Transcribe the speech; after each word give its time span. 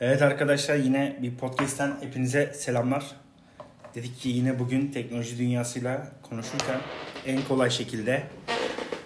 Evet 0.00 0.22
arkadaşlar 0.22 0.76
yine 0.76 1.18
bir 1.22 1.34
podcast'ten 1.34 1.96
hepinize 2.00 2.52
selamlar. 2.54 3.04
Dedik 3.94 4.20
ki 4.20 4.28
yine 4.28 4.58
bugün 4.58 4.86
teknoloji 4.86 5.38
dünyasıyla 5.38 6.06
konuşurken 6.22 6.80
en 7.26 7.42
kolay 7.42 7.70
şekilde 7.70 8.22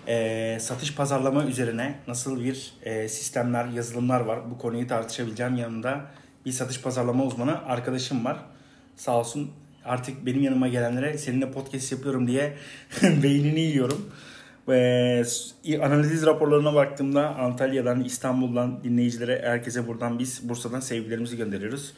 e, 0.08 0.58
satış 0.60 0.94
pazarlama 0.94 1.44
üzerine 1.44 1.94
nasıl 2.06 2.44
bir 2.44 2.72
e, 2.82 3.08
sistemler, 3.08 3.64
yazılımlar 3.64 4.20
var 4.20 4.50
bu 4.50 4.58
konuyu 4.58 4.86
tartışabileceğim. 4.86 5.56
Yanında 5.56 6.00
bir 6.46 6.52
satış 6.52 6.80
pazarlama 6.80 7.24
uzmanı 7.24 7.64
arkadaşım 7.64 8.24
var. 8.24 8.36
Sağ 8.96 9.18
olsun 9.18 9.50
artık 9.84 10.26
benim 10.26 10.42
yanıma 10.42 10.68
gelenlere 10.68 11.18
seninle 11.18 11.50
podcast 11.50 11.92
yapıyorum 11.92 12.26
diye 12.26 12.52
beynini 13.02 13.60
yiyorum. 13.60 14.12
Ve 14.68 15.24
analiz 15.82 16.26
raporlarına 16.26 16.74
baktığımda 16.74 17.36
Antalya'dan, 17.36 18.04
İstanbul'dan 18.04 18.84
dinleyicilere, 18.84 19.42
herkese 19.44 19.86
buradan 19.86 20.18
biz 20.18 20.48
Bursa'dan 20.48 20.80
sevgilerimizi 20.80 21.36
gönderiyoruz. 21.36 21.92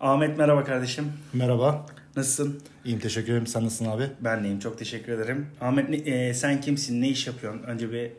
Ahmet 0.00 0.38
merhaba 0.38 0.64
kardeşim. 0.64 1.12
Merhaba. 1.32 1.86
Nasılsın? 2.16 2.60
İyiyim 2.84 3.00
teşekkür 3.00 3.32
ederim. 3.32 3.46
Sen 3.46 3.64
nasılsın 3.64 3.84
abi? 3.84 4.04
Ben 4.20 4.44
deyim. 4.44 4.58
Çok 4.58 4.78
teşekkür 4.78 5.12
ederim. 5.12 5.46
Ahmet 5.60 6.08
e, 6.08 6.34
sen 6.34 6.60
kimsin? 6.60 7.02
Ne 7.02 7.08
iş 7.08 7.26
yapıyorsun? 7.26 7.62
Önce 7.62 7.92
bir 7.92 8.10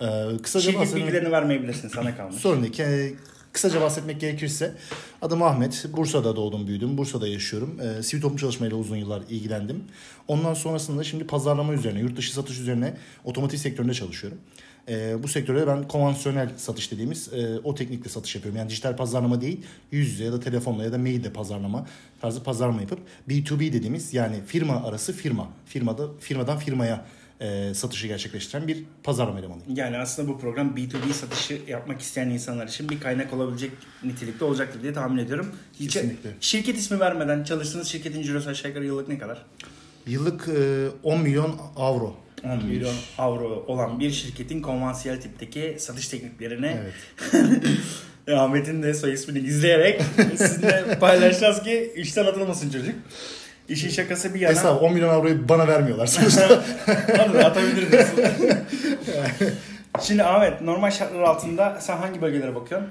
ee, 0.00 0.42
kısaca 0.42 0.64
şirket 0.64 0.80
bahsetmek... 0.80 1.04
bilgilerini 1.04 1.32
vermeyebilirsin. 1.32 1.88
Sana 1.88 2.16
kalmış. 2.16 2.36
Sorun 2.36 2.62
değil. 2.62 3.16
Kısaca 3.52 3.80
bahsetmek 3.80 4.20
gerekirse 4.20 4.74
adım 5.22 5.42
Ahmet. 5.42 5.86
Bursa'da 5.92 6.36
doğdum 6.36 6.66
büyüdüm. 6.66 6.98
Bursa'da 6.98 7.28
yaşıyorum. 7.28 7.80
Ee, 7.80 8.02
sivil 8.02 8.22
toplum 8.22 8.36
çalışmayla 8.36 8.76
uzun 8.76 8.96
yıllar 8.96 9.22
ilgilendim. 9.30 9.84
Ondan 10.28 10.54
sonrasında 10.54 11.04
şimdi 11.04 11.26
pazarlama 11.26 11.72
üzerine, 11.72 12.00
yurt 12.00 12.16
dışı 12.16 12.34
satış 12.34 12.58
üzerine 12.58 12.94
otomotiv 13.24 13.58
sektöründe 13.58 13.94
çalışıyorum. 13.94 14.38
E, 14.88 15.22
bu 15.22 15.28
sektörde 15.28 15.66
ben 15.66 15.88
konvansiyonel 15.88 16.48
satış 16.56 16.92
dediğimiz 16.92 17.32
e, 17.32 17.58
o 17.64 17.74
teknikle 17.74 18.10
satış 18.10 18.34
yapıyorum. 18.34 18.58
Yani 18.58 18.70
dijital 18.70 18.96
pazarlama 18.96 19.40
değil, 19.40 19.60
yüz 19.90 20.10
yüze 20.12 20.24
ya 20.24 20.32
da 20.32 20.40
telefonla 20.40 20.84
ya 20.84 20.92
da 20.92 20.98
maille 20.98 21.32
pazarlama 21.32 21.86
tarzı 22.20 22.42
pazarlama 22.42 22.80
yapıp 22.80 22.98
B2B 23.28 23.72
dediğimiz 23.72 24.14
yani 24.14 24.36
firma 24.46 24.74
arası 24.74 25.12
firma, 25.12 25.48
firmada 25.66 26.08
firmadan 26.20 26.58
firmaya 26.58 27.04
e, 27.42 27.74
satışı 27.74 28.06
gerçekleştiren 28.06 28.68
bir 28.68 28.84
pazarlama 29.02 29.38
elemanıyım. 29.38 29.76
Yani 29.76 29.98
aslında 29.98 30.28
bu 30.28 30.38
program 30.38 30.76
B2B 30.76 31.12
satışı 31.12 31.60
yapmak 31.68 32.00
isteyen 32.00 32.28
insanlar 32.28 32.66
için 32.66 32.88
bir 32.88 33.00
kaynak 33.00 33.32
olabilecek 33.32 33.70
nitelikte 34.04 34.44
olacaktır 34.44 34.82
diye 34.82 34.92
tahmin 34.92 35.18
ediyorum. 35.18 35.52
Hiç, 35.80 35.92
Kesinlikle. 35.92 36.30
Şirket 36.40 36.78
ismi 36.78 37.00
vermeden 37.00 37.44
çalıştığınız 37.44 37.88
şirketin 37.88 38.22
cirosu 38.22 38.50
aşağı 38.50 38.68
yukarı 38.68 38.86
yıllık 38.86 39.08
ne 39.08 39.18
kadar? 39.18 39.46
Yıllık 40.06 40.48
e, 40.48 40.88
10 41.02 41.20
milyon 41.20 41.60
avro 41.76 42.16
10 42.44 42.64
milyon 42.64 42.94
avro 43.18 43.64
olan 43.66 44.00
bir 44.00 44.10
şirketin 44.10 44.62
konvansiyel 44.62 45.20
tipteki 45.20 45.76
satış 45.78 46.08
tekniklerini 46.08 46.76
evet. 46.82 47.68
Ahmet'in 48.38 48.82
de 48.82 48.94
soy 48.94 49.12
ismini 49.12 49.42
gizleyerek 49.42 50.02
sizinle 50.36 50.98
paylaşacağız 51.00 51.62
ki 51.62 51.92
işten 51.96 52.24
atılmasın 52.24 52.70
çocuk. 52.70 52.94
İşin 53.72 53.90
şakası 53.90 54.34
bir 54.34 54.40
yana. 54.40 54.52
Hesap 54.54 54.82
10 54.82 54.92
milyon 54.92 55.08
avroyu 55.08 55.48
bana 55.48 55.68
vermiyorlar 55.68 56.06
sonuçta. 56.16 56.62
Hadi 57.16 57.38
atabilir 57.38 57.92
diyorsun. 57.92 58.18
Şimdi 60.02 60.22
Ahmet 60.24 60.60
normal 60.60 60.90
şartlar 60.90 61.20
altında 61.20 61.78
sen 61.80 61.96
hangi 61.96 62.22
bölgelere 62.22 62.54
bakıyorsun? 62.54 62.90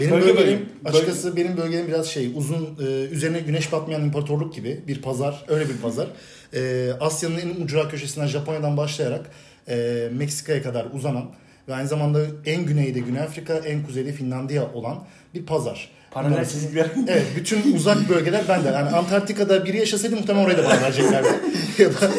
Benim 0.00 0.10
Bölge 0.12 0.26
bölgelerim 0.26 0.68
bölge, 0.84 0.98
açıkçası 0.98 1.36
bölge. 1.36 1.44
benim 1.44 1.56
bölgelerim 1.56 1.88
biraz 1.88 2.06
şey 2.06 2.32
uzun 2.34 2.78
e, 2.80 2.84
üzerine 3.04 3.40
güneş 3.40 3.72
batmayan 3.72 4.02
imparatorluk 4.02 4.54
gibi 4.54 4.80
bir 4.88 5.02
pazar 5.02 5.44
öyle 5.48 5.68
bir 5.68 5.76
pazar. 5.76 6.06
E, 6.54 6.90
Asya'nın 7.00 7.38
en 7.38 7.64
ucra 7.64 7.88
köşesinden 7.88 8.26
Japonya'dan 8.26 8.76
başlayarak 8.76 9.30
e, 9.68 10.08
Meksika'ya 10.12 10.62
kadar 10.62 10.86
uzanan 10.92 11.30
ve 11.68 11.74
aynı 11.74 11.88
zamanda 11.88 12.20
en 12.46 12.64
güneyde 12.66 13.00
Güney 13.00 13.20
Afrika 13.22 13.54
en 13.54 13.82
kuzeyde 13.86 14.12
Finlandiya 14.12 14.72
olan 14.72 15.04
bir 15.34 15.46
pazar. 15.46 15.90
Paralel 16.14 16.48
çizgiler. 16.48 16.86
Evet 17.08 17.26
bütün 17.36 17.74
uzak 17.76 18.08
bölgeler 18.08 18.44
bende. 18.48 18.68
Yani 18.68 18.88
Antarktika'da 18.90 19.64
biri 19.64 19.76
yaşasaydı 19.76 20.16
muhtemelen 20.16 20.44
oraya 20.44 20.58
da 20.58 20.64
bana 20.64 20.82
vereceklerdi. 20.82 21.28
ya 21.78 21.88
da 21.88 21.94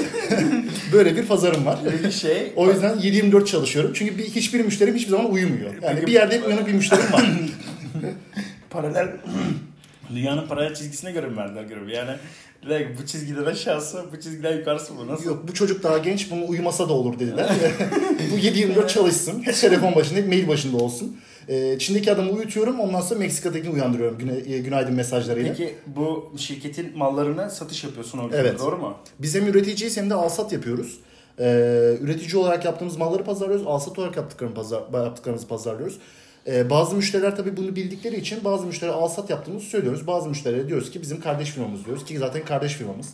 böyle 0.94 1.16
bir 1.16 1.26
pazarım 1.26 1.66
var. 1.66 1.80
Bir 2.04 2.12
şey. 2.12 2.54
O 2.56 2.72
yüzden 2.72 2.98
7-24 2.98 3.46
çalışıyorum. 3.46 3.92
Çünkü 3.94 4.18
bir, 4.18 4.24
hiçbir 4.24 4.66
müşterim 4.66 4.96
hiçbir 4.96 5.12
zaman 5.12 5.32
uyumuyor. 5.32 5.74
Yani 5.82 5.96
Peki, 5.96 6.08
bir 6.08 6.12
yerde 6.12 6.38
hep 6.38 6.48
uyanık 6.48 6.68
bir 6.68 6.74
müşterim 6.74 7.14
var. 7.14 7.26
paralel 8.70 9.08
dünyanın 10.16 10.48
paralel 10.48 10.76
çizgisine 10.76 11.12
göre 11.12 11.28
mi 11.28 11.38
verdiler 11.38 11.64
görevi? 11.64 11.94
Yani 11.94 12.12
bu 13.02 13.06
çizgiden 13.06 13.46
aşağısı, 13.46 14.06
bu 14.14 14.22
çizgiden 14.22 14.58
yukarısı 14.58 14.94
bu 14.98 15.08
nasıl? 15.08 15.26
Yok 15.26 15.48
bu 15.48 15.54
çocuk 15.54 15.84
daha 15.84 15.98
genç, 15.98 16.32
bunu 16.32 16.48
uyumasa 16.48 16.90
da 16.90 16.94
olur 16.94 17.20
dediler. 17.20 17.50
bu 18.32 18.36
7-24 18.36 18.88
çalışsın, 18.88 19.44
telefon 19.62 19.96
başında, 19.96 20.28
mail 20.28 20.48
başında 20.48 20.78
olsun. 20.78 21.18
Ee, 21.50 21.80
Çin'deki 21.80 22.12
adamı 22.12 22.32
uyutuyorum. 22.32 22.80
Ondan 22.80 23.02
sonra 23.02 23.20
Meksika'dakini 23.20 23.70
uyandırıyorum 23.70 24.18
güne, 24.18 24.56
e, 24.56 24.60
günaydın 24.60 24.94
mesajlarıyla. 24.94 25.50
Peki 25.50 25.76
bu 25.88 26.34
şirketin 26.38 26.98
mallarına 26.98 27.50
satış 27.50 27.84
yapıyorsun 27.84 28.20
orada. 28.20 28.38
Evet. 28.38 28.60
Doğru 28.60 28.78
mu? 28.78 28.98
Biz 29.20 29.36
hem 29.36 29.48
üreticiyiz 29.48 29.98
hem 29.98 30.10
de 30.10 30.14
alsat 30.14 30.54
yapıyoruz. 30.54 31.00
Ee, 31.40 31.98
üretici 32.02 32.38
olarak 32.38 32.66
yaptığımız 32.66 32.98
malları 32.98 33.24
pazarlıyoruz. 33.24 33.68
Alsat 33.68 34.00
olarak 34.00 34.18
yaptıklarımızı, 34.18 34.80
pazar, 34.92 35.04
yaptıklarımızı 35.06 35.48
pazarlıyoruz. 35.48 36.00
Ee, 36.48 36.70
bazı 36.70 36.96
müşteriler 36.96 37.36
tabii 37.36 37.58
bunu 37.58 37.76
bildikleri 37.76 38.16
için 38.16 38.44
bazı 38.44 38.66
müşteri 38.66 38.92
alsat 38.92 39.30
yaptığımızı 39.30 39.66
söylüyoruz. 39.66 40.08
Bazı 40.08 40.30
müşterilere 40.30 40.68
diyoruz 40.68 40.92
ki 40.92 41.02
bizim 41.02 41.22
kardeş 41.22 41.50
firmamız 41.50 41.86
diyoruz 41.86 42.06
ki 42.06 42.18
zaten 42.18 42.46
kardeş 42.46 42.74
firmamız. 42.74 43.08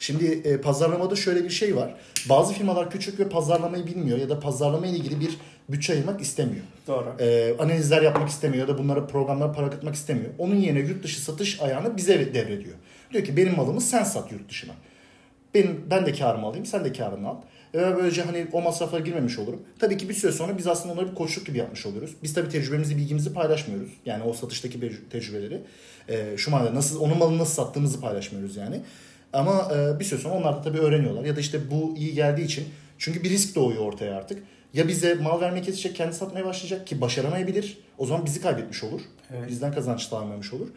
Şimdi 0.00 0.24
e, 0.24 0.60
pazarlamada 0.60 1.16
şöyle 1.16 1.44
bir 1.44 1.50
şey 1.50 1.76
var. 1.76 1.94
Bazı 2.28 2.54
firmalar 2.54 2.90
küçük 2.90 3.20
ve 3.20 3.28
pazarlamayı 3.28 3.86
bilmiyor 3.86 4.18
ya 4.18 4.28
da 4.28 4.40
pazarlama 4.40 4.86
ile 4.86 4.96
ilgili 4.96 5.20
bir 5.20 5.36
bütçe 5.68 5.92
ayırmak 5.92 6.20
istemiyor. 6.20 6.64
Doğru. 6.86 7.14
E, 7.20 7.56
analizler 7.58 8.02
yapmak 8.02 8.28
istemiyor 8.28 8.68
ya 8.68 8.74
da 8.74 8.78
bunlara 8.78 9.06
programlar 9.06 9.54
para 9.54 9.70
katmak 9.70 9.94
istemiyor. 9.94 10.30
Onun 10.38 10.56
yerine 10.56 10.78
yurt 10.78 11.04
dışı 11.04 11.20
satış 11.20 11.60
ayağını 11.60 11.96
bize 11.96 12.34
devrediyor. 12.34 12.74
Diyor 13.12 13.24
ki 13.24 13.36
benim 13.36 13.56
malımı 13.56 13.80
sen 13.80 14.04
sat 14.04 14.32
yurt 14.32 14.48
dışına. 14.48 14.72
Benim, 15.54 15.86
ben 15.90 16.06
de 16.06 16.12
karımı 16.12 16.46
alayım 16.46 16.66
sen 16.66 16.84
de 16.84 16.92
karını 16.92 17.28
al. 17.28 17.36
Ve 17.74 17.96
böylece 17.96 18.22
hani 18.22 18.46
o 18.52 18.62
masraflara 18.62 19.00
girmemiş 19.00 19.38
olurum. 19.38 19.62
Tabii 19.78 19.96
ki 19.96 20.08
bir 20.08 20.14
süre 20.14 20.32
sonra 20.32 20.58
biz 20.58 20.66
aslında 20.66 20.94
onları 20.94 21.10
bir 21.10 21.14
koçluk 21.14 21.46
gibi 21.46 21.58
yapmış 21.58 21.86
oluyoruz. 21.86 22.10
Biz 22.22 22.34
tabii 22.34 22.48
tecrübemizi, 22.48 22.96
bilgimizi 22.96 23.32
paylaşmıyoruz. 23.32 23.90
Yani 24.06 24.22
o 24.22 24.32
satıştaki 24.32 24.80
tecrübeleri. 25.10 25.60
E, 26.08 26.36
şu 26.36 26.50
manada 26.50 26.74
nasıl, 26.74 27.00
onun 27.00 27.18
malını 27.18 27.38
nasıl 27.38 27.54
sattığımızı 27.54 28.00
paylaşmıyoruz 28.00 28.56
yani. 28.56 28.80
Ama 29.34 29.72
e, 29.74 30.00
bir 30.00 30.04
süre 30.04 30.20
sonra 30.20 30.34
onlar 30.34 30.56
da 30.56 30.62
tabii 30.62 30.78
öğreniyorlar. 30.78 31.24
Ya 31.24 31.36
da 31.36 31.40
işte 31.40 31.70
bu 31.70 31.94
iyi 31.96 32.14
geldiği 32.14 32.44
için. 32.44 32.64
Çünkü 32.98 33.22
bir 33.22 33.30
risk 33.30 33.54
doğuyor 33.54 33.82
ortaya 33.82 34.16
artık. 34.16 34.42
Ya 34.74 34.88
bize 34.88 35.14
mal 35.14 35.40
vermek 35.40 35.64
kesecek, 35.64 35.96
kendi 35.96 36.14
satmaya 36.14 36.44
başlayacak 36.44 36.86
ki 36.86 37.00
başaramayabilir. 37.00 37.78
O 37.98 38.06
zaman 38.06 38.26
bizi 38.26 38.40
kaybetmiş 38.40 38.84
olur. 38.84 39.00
Evet. 39.36 39.48
Bizden 39.48 39.72
kazanç 39.74 40.02
sağlamamış 40.02 40.52
olur. 40.52 40.68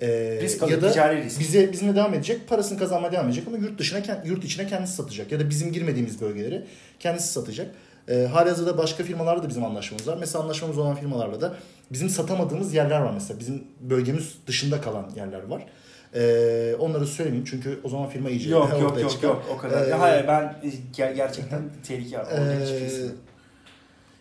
Ee, 0.00 0.38
risk 0.42 0.70
ya 0.70 0.82
da 0.82 0.90
ticari 0.90 1.24
risk. 1.24 1.40
bize 1.40 1.72
bizimle 1.72 1.96
devam 1.96 2.14
edecek, 2.14 2.48
parasını 2.48 2.78
kazanmaya 2.78 3.12
devam 3.12 3.26
edecek 3.26 3.44
ama 3.48 3.56
yurt 3.56 3.78
dışına 3.78 4.22
yurt 4.24 4.44
içine 4.44 4.66
kendisi 4.66 4.94
satacak 4.94 5.32
ya 5.32 5.40
da 5.40 5.50
bizim 5.50 5.72
girmediğimiz 5.72 6.20
bölgeleri 6.20 6.64
kendisi 7.00 7.32
satacak. 7.32 7.74
Ee, 8.08 8.28
halihazırda 8.32 8.78
başka 8.78 9.04
firmalarla 9.04 9.42
da 9.42 9.48
bizim 9.48 9.64
anlaşmamız 9.64 10.08
var. 10.08 10.16
Mesela 10.20 10.44
anlaşmamız 10.44 10.78
olan 10.78 10.96
firmalarla 10.96 11.40
da 11.40 11.54
bizim 11.92 12.08
satamadığımız 12.08 12.74
yerler 12.74 13.00
var 13.00 13.10
mesela. 13.14 13.40
Bizim 13.40 13.64
bölgemiz 13.80 14.34
dışında 14.46 14.80
kalan 14.80 15.10
yerler 15.16 15.42
var. 15.42 15.66
Ee, 16.14 16.74
onları 16.78 17.06
söylemeyeyim 17.06 17.46
çünkü 17.50 17.80
o 17.84 17.88
zaman 17.88 18.08
firma 18.08 18.30
iyice 18.30 18.50
yok 18.50 18.70
yok 18.80 19.00
yok 19.00 19.10
çıkar. 19.10 19.28
yok 19.28 19.42
o 19.54 19.58
kadar. 19.58 19.86
Ee, 19.88 19.92
Hayır 19.92 20.28
ben 20.28 20.56
gerçekten 20.96 21.62
tehlike 21.88 22.18
var. 22.18 22.26
Ee, 22.32 23.08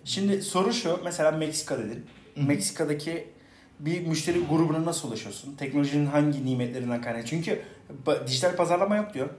Şimdi 0.05 0.41
soru 0.41 0.73
şu 0.73 0.99
mesela 1.03 1.31
Meksika 1.31 1.79
dedin. 1.79 2.05
Meksika'daki 2.47 3.27
bir 3.79 4.07
müşteri 4.07 4.39
grubuna 4.45 4.85
nasıl 4.85 5.07
ulaşıyorsun? 5.07 5.55
Teknolojinin 5.55 6.05
hangi 6.05 6.45
nimetlerinden 6.45 7.01
kaynaklı? 7.01 7.25
Çünkü 7.25 7.61
dijital 8.27 8.55
pazarlama 8.55 8.95
yok 8.95 9.13
diyor. 9.13 9.29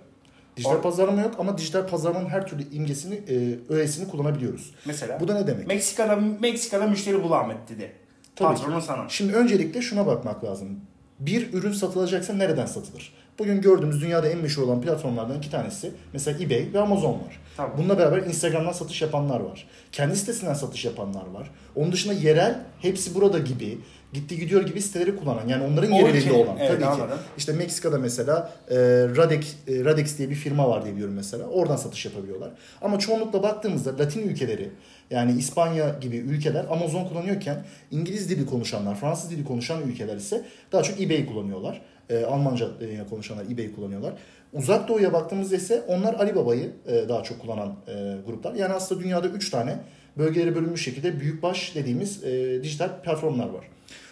Dijital 0.56 0.74
Or- 0.76 0.82
pazarlama 0.82 1.20
yok 1.22 1.34
ama 1.38 1.58
dijital 1.58 1.86
pazarlamanın 1.86 2.28
her 2.28 2.46
türlü 2.46 2.70
imgesini, 2.70 3.14
e, 3.14 3.58
öğesini 3.68 4.08
kullanabiliyoruz. 4.08 4.74
Mesela? 4.86 5.20
Bu 5.20 5.28
da 5.28 5.34
ne 5.34 5.46
demek? 5.46 5.66
Meksika'da 5.66 6.16
Meksika'da 6.40 6.86
müşteri 6.86 7.22
bul 7.22 7.32
Ahmet 7.32 7.68
dedi. 7.68 7.92
Tabii 8.36 8.54
Patronu 8.54 8.80
ki. 8.80 8.86
sana. 8.86 9.08
Şimdi 9.08 9.32
öncelikle 9.32 9.82
şuna 9.82 10.06
bakmak 10.06 10.44
lazım. 10.44 10.80
Bir 11.26 11.52
ürün 11.52 11.72
satılacaksa 11.72 12.32
nereden 12.32 12.66
satılır? 12.66 13.12
Bugün 13.38 13.60
gördüğümüz 13.60 14.00
dünyada 14.00 14.28
en 14.28 14.38
meşhur 14.38 14.62
olan 14.62 14.80
platformlardan 14.80 15.38
iki 15.38 15.50
tanesi 15.50 15.92
mesela 16.12 16.44
eBay 16.44 16.68
ve 16.74 16.80
Amazon 16.80 17.12
var. 17.12 17.40
Tamam. 17.56 17.72
Bununla 17.78 17.98
beraber 17.98 18.18
Instagram'dan 18.18 18.72
satış 18.72 19.02
yapanlar 19.02 19.40
var. 19.40 19.66
Kendi 19.92 20.16
sitesinden 20.16 20.54
satış 20.54 20.84
yapanlar 20.84 21.26
var. 21.26 21.50
Onun 21.76 21.92
dışında 21.92 22.14
yerel 22.14 22.64
hepsi 22.80 23.14
burada 23.14 23.38
gibi 23.38 23.78
gitti 24.12 24.38
gidiyor 24.38 24.66
gibi 24.66 24.82
siteleri 24.82 25.16
kullanan 25.16 25.48
yani 25.48 25.64
onların 25.64 25.92
yerelinde 25.92 26.32
olan 26.32 26.56
evet, 26.58 26.70
tabii 26.70 26.84
anladım. 26.86 27.16
ki. 27.18 27.24
İşte 27.38 27.52
Meksika'da 27.52 27.98
mesela 27.98 28.52
e, 28.70 28.76
Radex, 29.16 29.54
e, 29.68 29.84
Radex 29.84 30.18
diye 30.18 30.30
bir 30.30 30.34
firma 30.34 30.68
var 30.68 30.84
diye 30.84 30.94
biliyorum 30.94 31.14
mesela. 31.14 31.46
Oradan 31.46 31.76
satış 31.76 32.04
yapabiliyorlar. 32.04 32.50
Ama 32.82 32.98
çoğunlukla 32.98 33.42
baktığımızda 33.42 33.98
Latin 33.98 34.28
ülkeleri 34.28 34.70
yani 35.10 35.32
İspanya 35.38 35.98
gibi 36.00 36.16
ülkeler 36.16 36.64
Amazon 36.70 37.04
kullanıyorken 37.04 37.64
İngiliz 37.90 38.30
dili 38.30 38.46
konuşanlar, 38.46 38.94
Fransız 38.94 39.30
dili 39.30 39.44
konuşan 39.44 39.82
ülkeler 39.82 40.16
ise 40.16 40.44
daha 40.72 40.82
çok 40.82 41.00
eBay 41.00 41.26
kullanıyorlar. 41.26 41.82
E, 42.10 42.24
Almanca 42.24 42.66
e, 42.80 43.08
konuşanlar 43.10 43.44
eBay 43.44 43.74
kullanıyorlar. 43.74 44.12
Uzak 44.52 44.88
Doğu'ya 44.88 45.12
baktığımızda 45.12 45.56
ise 45.56 45.82
onlar 45.88 46.14
Alibaba'yı 46.14 46.72
e, 46.86 47.08
daha 47.08 47.22
çok 47.22 47.40
kullanan 47.40 47.76
e, 47.88 48.16
gruplar. 48.26 48.54
Yani 48.54 48.74
aslında 48.74 49.00
dünyada 49.00 49.28
3 49.28 49.50
tane 49.50 49.78
bölgelere 50.18 50.54
bölünmüş 50.54 50.84
şekilde 50.84 51.20
büyükbaş 51.20 51.74
dediğimiz 51.74 52.24
e, 52.24 52.62
dijital 52.62 53.02
platformlar 53.02 53.48
var. 53.48 53.64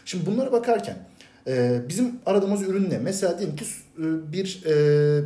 Şimdi 0.05 0.26
bunlara 0.26 0.52
bakarken 0.52 0.97
e, 1.47 1.81
bizim 1.88 2.20
aradığımız 2.26 2.62
ürün 2.62 2.91
ne? 2.91 2.99
Mesela 2.99 3.38
diyelim 3.38 3.56
ki 3.56 3.64
e, 3.99 4.32
bir 4.32 4.62
e, 4.67 5.25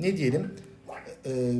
ne 0.00 0.16
diyelim 0.16 0.54
e, 1.26 1.52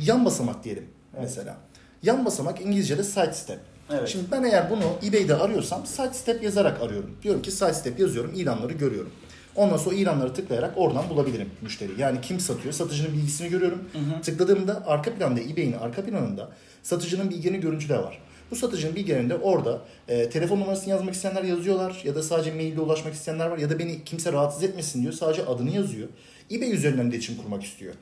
yan 0.00 0.24
basamak 0.24 0.64
diyelim 0.64 0.84
evet. 1.14 1.22
mesela. 1.22 1.56
Yan 2.02 2.24
basamak 2.24 2.60
İngilizce'de 2.60 3.02
side 3.02 3.32
step. 3.32 3.58
Evet. 3.90 4.08
Şimdi 4.08 4.24
ben 4.32 4.42
eğer 4.42 4.70
bunu 4.70 4.84
eBay'de 5.02 5.34
arıyorsam 5.34 5.86
side 5.86 6.12
step 6.12 6.42
yazarak 6.42 6.82
arıyorum. 6.82 7.16
Diyorum 7.22 7.42
ki 7.42 7.50
side 7.50 7.74
step 7.74 8.00
yazıyorum, 8.00 8.32
ilanları 8.34 8.72
görüyorum. 8.72 9.12
Ondan 9.56 9.76
sonra 9.76 9.94
ilanları 9.94 10.34
tıklayarak 10.34 10.72
oradan 10.76 11.10
bulabilirim 11.10 11.50
müşteri. 11.62 11.90
Yani 11.98 12.20
kim 12.20 12.40
satıyor, 12.40 12.74
satıcının 12.74 13.12
bilgisini 13.12 13.48
görüyorum. 13.48 13.78
Hı 13.92 13.98
hı. 13.98 14.22
Tıkladığımda 14.22 14.86
arka 14.86 15.14
planda 15.14 15.40
eBay'in 15.40 15.72
arka 15.72 16.04
planında 16.04 16.50
satıcının 16.82 17.30
bilgilerini 17.30 17.60
görüntüler 17.60 17.98
var. 17.98 18.22
Bu 18.50 18.56
satıcının 18.56 18.96
bilgilerinde 18.96 19.34
orada 19.34 19.82
e, 20.08 20.30
telefon 20.30 20.60
numarasını 20.60 20.90
yazmak 20.90 21.14
isteyenler 21.14 21.42
yazıyorlar 21.42 22.02
ya 22.04 22.14
da 22.14 22.22
sadece 22.22 22.52
maille 22.52 22.80
ulaşmak 22.80 23.14
isteyenler 23.14 23.46
var 23.46 23.58
ya 23.58 23.70
da 23.70 23.78
beni 23.78 24.04
kimse 24.04 24.32
rahatsız 24.32 24.62
etmesin 24.62 25.02
diyor 25.02 25.12
sadece 25.12 25.46
adını 25.46 25.70
yazıyor. 25.70 26.08
eBay 26.50 26.72
üzerinden 26.72 27.06
iletişim 27.06 27.36
kurmak 27.36 27.64
istiyor. 27.64 27.94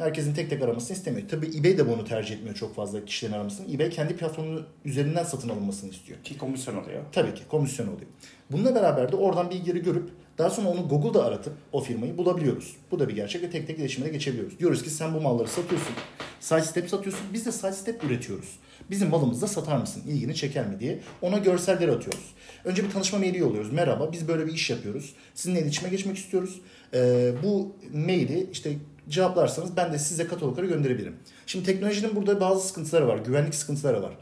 Herkesin 0.00 0.34
tek 0.34 0.50
tek 0.50 0.62
aramasını 0.62 0.96
istemiyor. 0.96 1.28
Tabi 1.28 1.46
eBay 1.46 1.78
de 1.78 1.88
bunu 1.88 2.04
tercih 2.04 2.34
etmiyor 2.34 2.54
çok 2.54 2.74
fazla 2.74 3.04
kişilerin 3.04 3.34
aramasını. 3.34 3.74
eBay 3.74 3.90
kendi 3.90 4.16
platformu 4.16 4.60
üzerinden 4.84 5.24
satın 5.24 5.48
alınmasını 5.48 5.90
istiyor. 5.90 6.18
Ki 6.24 6.38
komisyon 6.38 6.76
oluyor. 6.76 7.02
Tabii 7.12 7.34
ki 7.34 7.42
komisyon 7.48 7.86
oluyor. 7.86 8.10
Bununla 8.50 8.74
beraber 8.74 9.12
de 9.12 9.16
oradan 9.16 9.50
bilgileri 9.50 9.82
görüp 9.82 10.10
daha 10.38 10.50
sonra 10.50 10.68
onu 10.68 10.88
Google'da 10.88 11.24
aratıp 11.24 11.52
o 11.72 11.80
firmayı 11.80 12.18
bulabiliyoruz. 12.18 12.76
Bu 12.90 12.98
da 12.98 13.08
bir 13.08 13.14
gerçek 13.14 13.42
ve 13.42 13.50
tek 13.50 13.66
tek 13.66 13.78
iletişime 13.78 14.06
de 14.06 14.10
geçebiliyoruz. 14.10 14.58
Diyoruz 14.58 14.82
ki 14.82 14.90
sen 14.90 15.14
bu 15.14 15.20
malları 15.20 15.48
satıyorsun. 15.48 15.94
Sidestep 16.40 16.90
satıyorsun. 16.90 17.26
Biz 17.32 17.46
de 17.46 17.52
sidestep 17.52 18.04
üretiyoruz. 18.04 18.58
Bizim 18.90 19.08
malımızda 19.08 19.46
satar 19.46 19.76
mısın? 19.76 20.02
İlgini 20.08 20.34
çeker 20.34 20.66
mi 20.66 20.80
diye. 20.80 21.00
Ona 21.22 21.38
görselleri 21.38 21.92
atıyoruz. 21.92 22.34
Önce 22.64 22.84
bir 22.84 22.90
tanışma 22.90 23.18
maili 23.18 23.38
yolluyoruz. 23.38 23.72
Merhaba 23.72 24.12
biz 24.12 24.28
böyle 24.28 24.46
bir 24.46 24.52
iş 24.52 24.70
yapıyoruz. 24.70 25.14
Sizinle 25.34 25.60
iletişime 25.60 25.90
geçmek 25.90 26.16
istiyoruz. 26.16 26.60
Ee, 26.94 27.32
bu 27.42 27.76
maili 27.92 28.46
işte 28.52 28.72
cevaplarsanız 29.08 29.76
ben 29.76 29.92
de 29.92 29.98
size 29.98 30.26
katalogları 30.26 30.66
gönderebilirim. 30.66 31.16
Şimdi 31.46 31.66
teknolojinin 31.66 32.16
burada 32.16 32.40
bazı 32.40 32.68
sıkıntıları 32.68 33.08
var. 33.08 33.18
Güvenlik 33.18 33.54
sıkıntıları 33.54 34.02
var. 34.02 34.12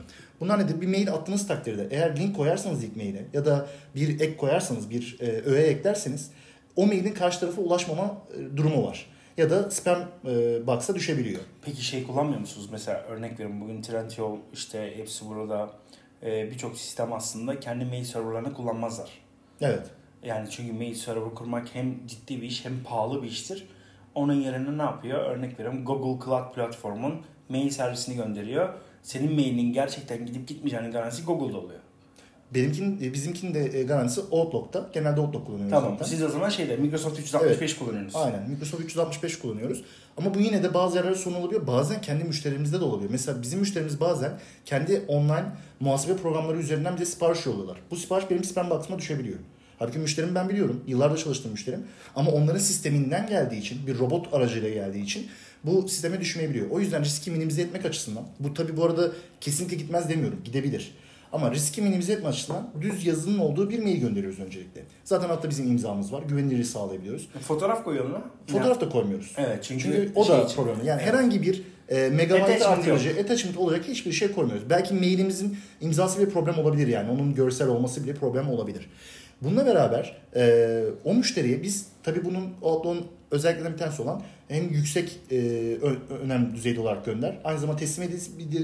Bunlar 0.41 0.59
nedir? 0.59 0.81
Bir 0.81 0.87
mail 0.87 1.13
attığınız 1.13 1.47
takdirde 1.47 1.89
eğer 1.91 2.17
link 2.17 2.37
koyarsanız 2.37 2.85
ilk 2.85 2.97
maile 2.97 3.27
ya 3.33 3.47
da 3.47 3.69
bir 3.95 4.21
ek 4.21 4.37
koyarsanız 4.37 4.91
bir 4.91 5.17
e, 5.21 5.43
öğe 5.43 5.67
eklerseniz 5.67 6.31
o 6.77 6.87
mailin 6.87 7.15
karşı 7.15 7.41
tarafa 7.41 7.63
ulaşmama 7.63 8.23
e, 8.35 8.57
durumu 8.57 8.87
var. 8.87 9.07
Ya 9.37 9.51
da 9.51 9.71
spam 9.71 9.99
e, 10.25 10.67
box'a 10.67 10.95
düşebiliyor. 10.95 11.41
Peki 11.63 11.85
şey 11.85 12.07
kullanmıyor 12.07 12.41
musunuz? 12.41 12.69
Mesela 12.73 13.03
örnek 13.03 13.33
veriyorum 13.33 13.61
bugün 13.61 13.83
Trendyol 13.83 14.39
işte 14.53 14.93
hepsi 14.97 15.27
burada 15.29 15.71
e, 16.23 16.51
birçok 16.51 16.79
sistem 16.79 17.13
aslında 17.13 17.61
kendi 17.61 17.85
mail 17.85 18.05
serverlarını 18.05 18.55
kullanmazlar. 18.55 19.11
Evet. 19.61 19.87
Yani 20.23 20.51
çünkü 20.51 20.73
mail 20.73 20.95
server 20.95 21.35
kurmak 21.35 21.69
hem 21.75 22.07
ciddi 22.07 22.43
bir 22.43 22.47
iş 22.47 22.65
hem 22.65 22.85
pahalı 22.85 23.23
bir 23.23 23.29
iştir. 23.29 23.69
Onun 24.19 24.35
yerine 24.35 24.79
ne 24.79 24.83
yapıyor? 24.83 25.19
Örnek 25.19 25.59
veriyorum 25.59 25.85
Google 25.85 26.25
Cloud 26.25 26.55
platformun 26.55 27.15
mail 27.49 27.71
servisini 27.71 28.17
gönderiyor. 28.17 28.69
Senin 29.03 29.33
mailinin 29.33 29.73
gerçekten 29.73 30.27
gidip 30.27 30.49
gitmeyeceğinin 30.49 30.93
garantisi 30.93 31.25
Google'da 31.25 31.59
oluyor. 31.59 31.81
Benimkin, 32.55 32.99
e, 33.03 33.13
bizimkinin 33.13 33.55
de 33.55 33.81
e, 33.81 33.83
garantisi 33.83 34.21
Outlook'ta. 34.31 34.91
Genelde 34.93 35.21
Outlook 35.21 35.47
kullanıyoruz 35.47 35.71
tamam. 35.71 35.93
zaten. 35.93 36.05
Siz 36.05 36.23
o 36.23 36.29
zaman 36.29 36.49
şeyde 36.49 36.77
Microsoft 36.77 37.19
365 37.19 37.71
evet. 37.71 37.79
kullanıyorsunuz. 37.79 38.25
Aynen. 38.25 38.51
Microsoft 38.51 38.85
365 38.85 39.39
kullanıyoruz. 39.39 39.85
Ama 40.17 40.35
bu 40.35 40.39
yine 40.39 40.63
de 40.63 40.75
bazı 40.75 40.97
yerlere 40.97 41.15
sorun 41.15 41.35
olabiliyor. 41.35 41.67
Bazen 41.67 42.01
kendi 42.01 42.25
müşterimizde 42.25 42.81
de 42.81 42.85
olabiliyor. 42.85 43.11
Mesela 43.11 43.43
bizim 43.43 43.61
müşterimiz 43.61 44.01
bazen 44.01 44.33
kendi 44.65 45.03
online 45.09 45.47
muhasebe 45.81 46.17
programları 46.17 46.59
üzerinden 46.59 46.95
bize 46.95 47.07
sipariş 47.07 47.47
yolluyorlar. 47.47 47.79
Bu 47.91 47.97
sipariş 47.97 48.31
benim 48.31 48.45
spam 48.45 48.71
box'ıma 48.71 48.99
düşebiliyor. 48.99 49.39
Halbuki 49.79 49.99
müşterim 49.99 50.35
ben 50.35 50.49
biliyorum. 50.49 50.85
Yıllardır 50.87 51.19
çalıştığım 51.19 51.53
müşterim. 51.53 51.81
Ama 52.17 52.31
onların 52.31 52.61
sisteminden 52.61 53.27
geldiği 53.27 53.61
için, 53.61 53.87
bir 53.87 53.99
robot 53.99 54.35
aracıyla 54.35 54.69
geldiği 54.69 55.03
için 55.03 55.27
bu 55.65 55.89
sisteme 55.89 56.21
düşmeyebiliyor. 56.21 56.71
O 56.71 56.81
yüzden 56.81 57.05
riski 57.05 57.31
minimize 57.31 57.63
etmek 57.63 57.85
açısından, 57.85 58.25
bu 58.41 58.55
tabi 58.55 58.77
bu 58.77 58.85
arada 58.85 59.13
kesinlikle 59.41 59.77
gitmez 59.77 60.09
demiyorum, 60.09 60.41
gidebilir. 60.45 60.95
Ama 61.33 61.51
riski 61.51 61.83
minimize 61.83 62.13
etme 62.13 62.29
açısından 62.29 62.71
düz 62.81 63.07
yazının 63.07 63.39
olduğu 63.39 63.71
bir 63.71 63.79
mail 63.79 64.01
gönderiyoruz 64.01 64.41
öncelikle. 64.41 64.83
Zaten 65.05 65.29
hatta 65.29 65.51
bizim 65.51 65.71
imzamız 65.71 66.13
var. 66.13 66.23
Güvenilirliği 66.23 66.65
sağlayabiliyoruz. 66.65 67.29
Fotoğraf 67.41 67.85
koyuyor 67.85 68.05
mu? 68.05 68.19
Fotoğraf 68.47 68.81
da 68.81 68.89
koymuyoruz. 68.89 69.35
Evet 69.37 69.65
çünkü, 69.65 69.83
çünkü 69.83 70.13
o 70.15 70.29
da 70.29 70.49
şey 70.49 70.57
problem. 70.57 70.77
Yani 70.85 71.03
evet. 71.03 71.13
herhangi 71.13 71.43
bir 71.43 71.63
e, 71.89 72.09
megabayt 72.09 72.63
artırıcı, 72.63 73.11
attachment 73.21 73.57
olacak 73.57 73.85
hiçbir 73.89 74.13
şey 74.13 74.33
koymuyoruz. 74.33 74.71
Belki 74.71 74.95
mailimizin 74.95 75.57
imzası 75.81 76.21
bir 76.27 76.31
problem 76.31 76.59
olabilir 76.59 76.87
yani. 76.87 77.11
Onun 77.11 77.35
görsel 77.35 77.69
olması 77.69 78.05
bile 78.05 78.15
problem 78.15 78.51
olabilir. 78.51 78.91
Bununla 79.43 79.67
beraber 79.67 80.17
e, 80.37 80.85
o 81.05 81.15
müşteriye 81.15 81.63
biz 81.63 81.87
tabii 82.03 82.25
bunun 82.25 82.55
Outlook'un 82.63 83.07
özelliklerinden 83.31 83.73
bir 83.73 83.79
tanesi 83.79 84.03
olan 84.03 84.23
hem 84.49 84.69
yüksek 84.73 85.21
e, 85.31 85.37
önem 86.25 86.55
düzeyde 86.55 86.81
olarak 86.81 87.05
gönder. 87.05 87.39
Aynı 87.45 87.59
zamanda 87.59 87.81
teslim 87.81 88.09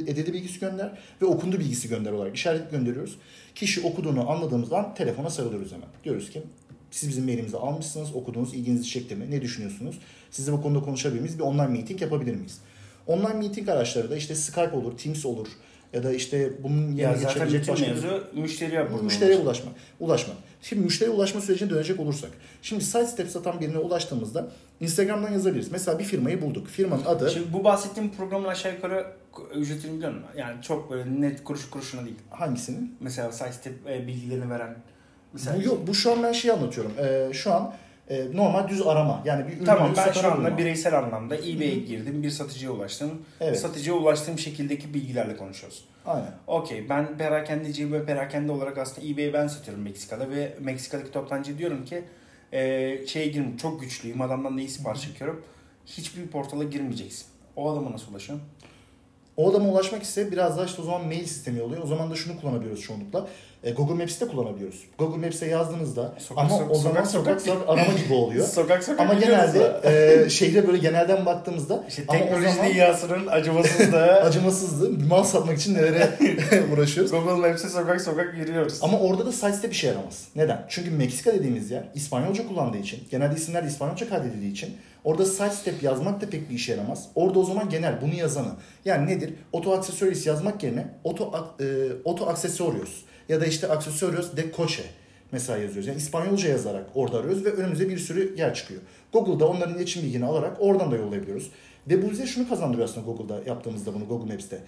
edildi 0.07 0.33
bilgisi 0.33 0.61
gönder 0.61 0.99
ve 1.23 1.27
okundu 1.27 1.59
bilgisi 1.59 1.89
gönder 1.89 2.13
olarak 2.13 2.37
işaret 2.37 2.71
gönderiyoruz. 2.71 3.19
Kişi 3.55 3.81
okuduğunu 3.81 4.31
anladığımız 4.31 4.73
an 4.73 4.95
telefona 4.95 5.31
sarılıyoruz 5.31 5.73
hemen. 5.73 5.89
Diyoruz 6.05 6.31
ki 6.31 6.43
siz 6.91 7.09
bizim 7.09 7.25
mailimizi 7.25 7.57
almışsınız, 7.57 8.15
okudunuz, 8.15 8.55
ilginizi 8.55 8.89
çekti 8.89 9.17
mi? 9.17 9.31
Ne 9.31 9.43
düşünüyorsunuz? 9.43 9.99
Sizle 10.31 10.53
bu 10.53 10.63
konuda 10.63 10.85
konuşabilir 10.85 11.21
miyiz? 11.21 11.39
Bir 11.39 11.45
online 11.45 11.67
meeting 11.67 12.03
yapabilir 12.03 12.35
miyiz? 12.35 12.59
Online 13.07 13.35
meeting 13.35 13.69
araçları 13.69 14.11
da 14.11 14.17
işte 14.17 14.35
Skype 14.35 14.77
olur, 14.77 14.99
Teams 14.99 15.27
olur, 15.27 15.49
ya 15.93 16.03
da 16.03 16.13
işte 16.13 16.53
bunun 16.63 16.93
yerine 16.93 17.03
ya 17.03 17.13
geçebilecek 17.13 17.69
başka 17.69 17.87
mevzu 17.87 18.25
müşteriye 18.35 18.83
Müşteriye 19.03 19.39
ulaşma. 19.39 19.71
Ulaşma. 20.01 20.35
Şimdi 20.65 20.83
müşteriye 20.83 21.17
ulaşma 21.17 21.41
sürecine 21.41 21.71
dönecek 21.71 22.01
olursak. 22.01 22.31
Şimdi 22.63 22.85
site 22.85 23.07
step 23.07 23.31
satan 23.31 23.61
birine 23.61 23.79
ulaştığımızda 23.79 24.49
Instagram'dan 24.81 25.33
yazabiliriz. 25.33 25.73
Mesela 25.73 25.99
bir 25.99 26.05
firmayı 26.05 26.43
bulduk. 26.43 26.69
Firmanın 26.69 27.05
adı... 27.05 27.31
Şimdi 27.31 27.53
bu 27.53 27.65
bahsettiğim 27.65 28.13
programın 28.13 28.49
aşağı 28.49 28.75
yukarı 28.75 29.07
ücretini 29.55 29.97
biliyor 29.97 30.13
musun? 30.13 30.29
Yani 30.37 30.63
çok 30.63 30.91
böyle 30.91 31.21
net 31.21 31.45
kuruş 31.45 31.71
kuruşuna 31.71 32.05
değil. 32.05 32.17
Hangisinin? 32.31 32.97
Mesela 33.01 33.33
site 33.33 33.53
step 33.53 33.89
e, 33.89 34.07
bilgilerini 34.07 34.51
veren. 34.51 34.77
Mesela 35.33 35.59
bu 35.59 35.63
yok. 35.63 35.87
Bu 35.87 35.95
şu 35.95 36.13
an 36.13 36.23
ben 36.23 36.33
şey 36.33 36.51
anlatıyorum. 36.51 36.93
Ee, 36.99 37.33
şu 37.33 37.53
an 37.53 37.75
e, 38.09 38.37
normal 38.37 38.69
düz 38.69 38.87
arama. 38.87 39.23
Yani 39.25 39.47
bir 39.49 39.65
Tamam 39.67 39.93
ben 39.97 40.13
şu 40.13 40.27
anda 40.27 40.37
bulma. 40.37 40.59
bireysel 40.59 40.99
anlamda 40.99 41.37
eBay'e 41.37 41.75
girdim, 41.79 42.23
bir 42.23 42.31
satıcıya 42.31 42.71
ulaştım. 42.73 43.23
Evet. 43.41 43.61
Satıcıya 43.61 43.97
ulaştığım 43.97 44.39
şekildeki 44.39 44.95
bilgilerle 44.95 45.37
konuşuyoruz. 45.37 45.85
Aynen. 46.07 46.31
Okey 46.47 46.89
ben 46.89 47.19
perakendeciyim 47.19 47.93
ve 47.93 48.05
perakende 48.05 48.53
olarak 48.53 48.79
aslında 48.79 49.09
eBay'e 49.09 49.33
ben 49.33 49.47
satıyorum 49.47 49.83
Meksika'da 49.83 50.31
ve 50.31 50.55
Meksika'daki 50.61 51.11
toptancı 51.11 51.59
diyorum 51.59 51.85
ki 51.85 52.05
e, 52.53 53.07
şeye 53.07 53.27
girin 53.27 53.57
çok 53.57 53.81
güçlüyüm 53.81 54.21
adamdan 54.21 54.57
da 54.57 54.61
iyi 54.61 54.69
sipariş 54.69 55.03
çekiyorum. 55.03 55.45
Hiçbir 55.87 56.27
portala 56.27 56.65
girmeyeceksin. 56.65 57.27
O 57.57 57.73
adama 57.73 57.93
nasıl 57.93 58.13
ulaşıyorsun? 58.13 58.49
O 59.37 59.51
adama 59.51 59.69
ulaşmak 59.69 60.03
ise 60.03 60.33
biraz 60.33 60.57
daha 60.59 60.67
işte 60.67 60.83
o 60.83 60.85
zaman 60.85 61.07
mail 61.07 61.25
sistemi 61.25 61.63
oluyor. 61.63 61.83
O 61.83 61.87
zaman 61.87 62.11
da 62.11 62.15
şunu 62.15 62.41
kullanabiliyoruz 62.41 62.83
çoğunlukla. 62.83 63.27
E, 63.65 63.71
Google 63.71 63.95
Maps'te 63.95 64.29
kullanabiliyoruz. 64.29 64.85
Google 64.99 65.27
Maps'e 65.27 65.47
yazdığınızda 65.47 66.15
sokak, 66.19 66.45
ama 66.45 66.59
sokak, 66.59 66.71
o 66.71 66.75
zaman 66.75 67.05
sokak, 67.05 67.41
sokak, 67.41 67.41
sokak 67.41 67.69
arama 67.69 67.99
gibi 67.99 68.15
oluyor. 68.15 68.47
sokak 68.55 68.85
sokak 68.85 69.01
ama 69.01 69.15
genelde 69.15 69.81
e, 69.85 70.31
şehre 70.31 70.67
böyle 70.67 70.79
genelden 70.79 71.27
baktığımızda 71.27 71.85
işte 71.89 72.07
teknoloji 72.07 72.49
ama 72.49 72.69
dünyasının 72.69 73.27
acımasızlığı 73.27 74.13
acımasızlığı 74.23 75.09
mal 75.09 75.25
satmak 75.25 75.59
için 75.59 75.75
nelere 75.75 76.11
uğraşıyoruz. 76.73 77.13
Google 77.13 77.49
Maps'e 77.49 77.69
sokak 77.69 78.01
sokak 78.01 78.35
yürüyoruz. 78.39 78.79
Ama 78.83 79.01
orada 79.01 79.27
da 79.27 79.33
sites'te 79.33 79.71
bir 79.71 79.75
şey 79.75 79.91
yaramaz. 79.91 80.29
Neden? 80.37 80.67
Çünkü 80.69 80.91
Meksika 80.91 81.33
dediğimiz 81.33 81.71
yer 81.71 81.85
İspanyolca 81.95 82.49
kullandığı 82.49 82.79
için, 82.79 83.01
genelde 83.11 83.35
isimler 83.35 83.63
İspanyolca 83.63 84.09
kaydedildiği 84.09 84.53
için 84.53 84.77
Orada 85.05 85.27
side 85.27 85.51
step 85.51 85.83
yazmak 85.83 86.21
da 86.21 86.31
pek 86.31 86.51
bir 86.51 86.55
işe 86.55 86.73
yaramaz. 86.73 87.09
Orada 87.15 87.39
o 87.39 87.45
zaman 87.45 87.69
genel 87.69 88.01
bunu 88.01 88.15
yazanı. 88.15 88.53
Yani 88.85 89.07
nedir? 89.07 89.35
Auto 89.53 89.73
accessories 89.73 90.27
yazmak 90.27 90.63
yerine 90.63 90.87
auto, 91.05 91.33
e, 91.61 91.65
auto 92.05 92.27
accessorios 92.27 92.91
ya 93.29 93.41
da 93.41 93.47
işte 93.47 93.69
accessorios 93.69 94.37
de 94.37 94.53
coche 94.57 94.83
mesela 95.33 95.59
yazıyoruz. 95.59 95.87
Yani 95.87 95.99
İspanyolca 95.99 96.49
yazarak 96.49 96.87
orada 96.95 97.19
arıyoruz 97.19 97.45
ve 97.45 97.53
önümüze 97.53 97.89
bir 97.89 97.99
sürü 97.99 98.35
yer 98.39 98.55
çıkıyor. 98.55 98.81
Google'da 99.13 99.49
onların 99.49 99.77
iletişim 99.77 100.03
bilgini 100.03 100.25
alarak 100.25 100.57
oradan 100.61 100.91
da 100.91 100.97
yollayabiliyoruz. 100.97 101.51
Ve 101.89 102.03
bu 102.03 102.11
bize 102.11 102.27
şunu 102.27 102.49
kazandırıyor 102.49 102.89
aslında 102.89 103.07
Google'da 103.07 103.41
yaptığımızda 103.47 103.95
bunu 103.95 104.09
Google 104.09 104.33
Maps'te. 104.33 104.61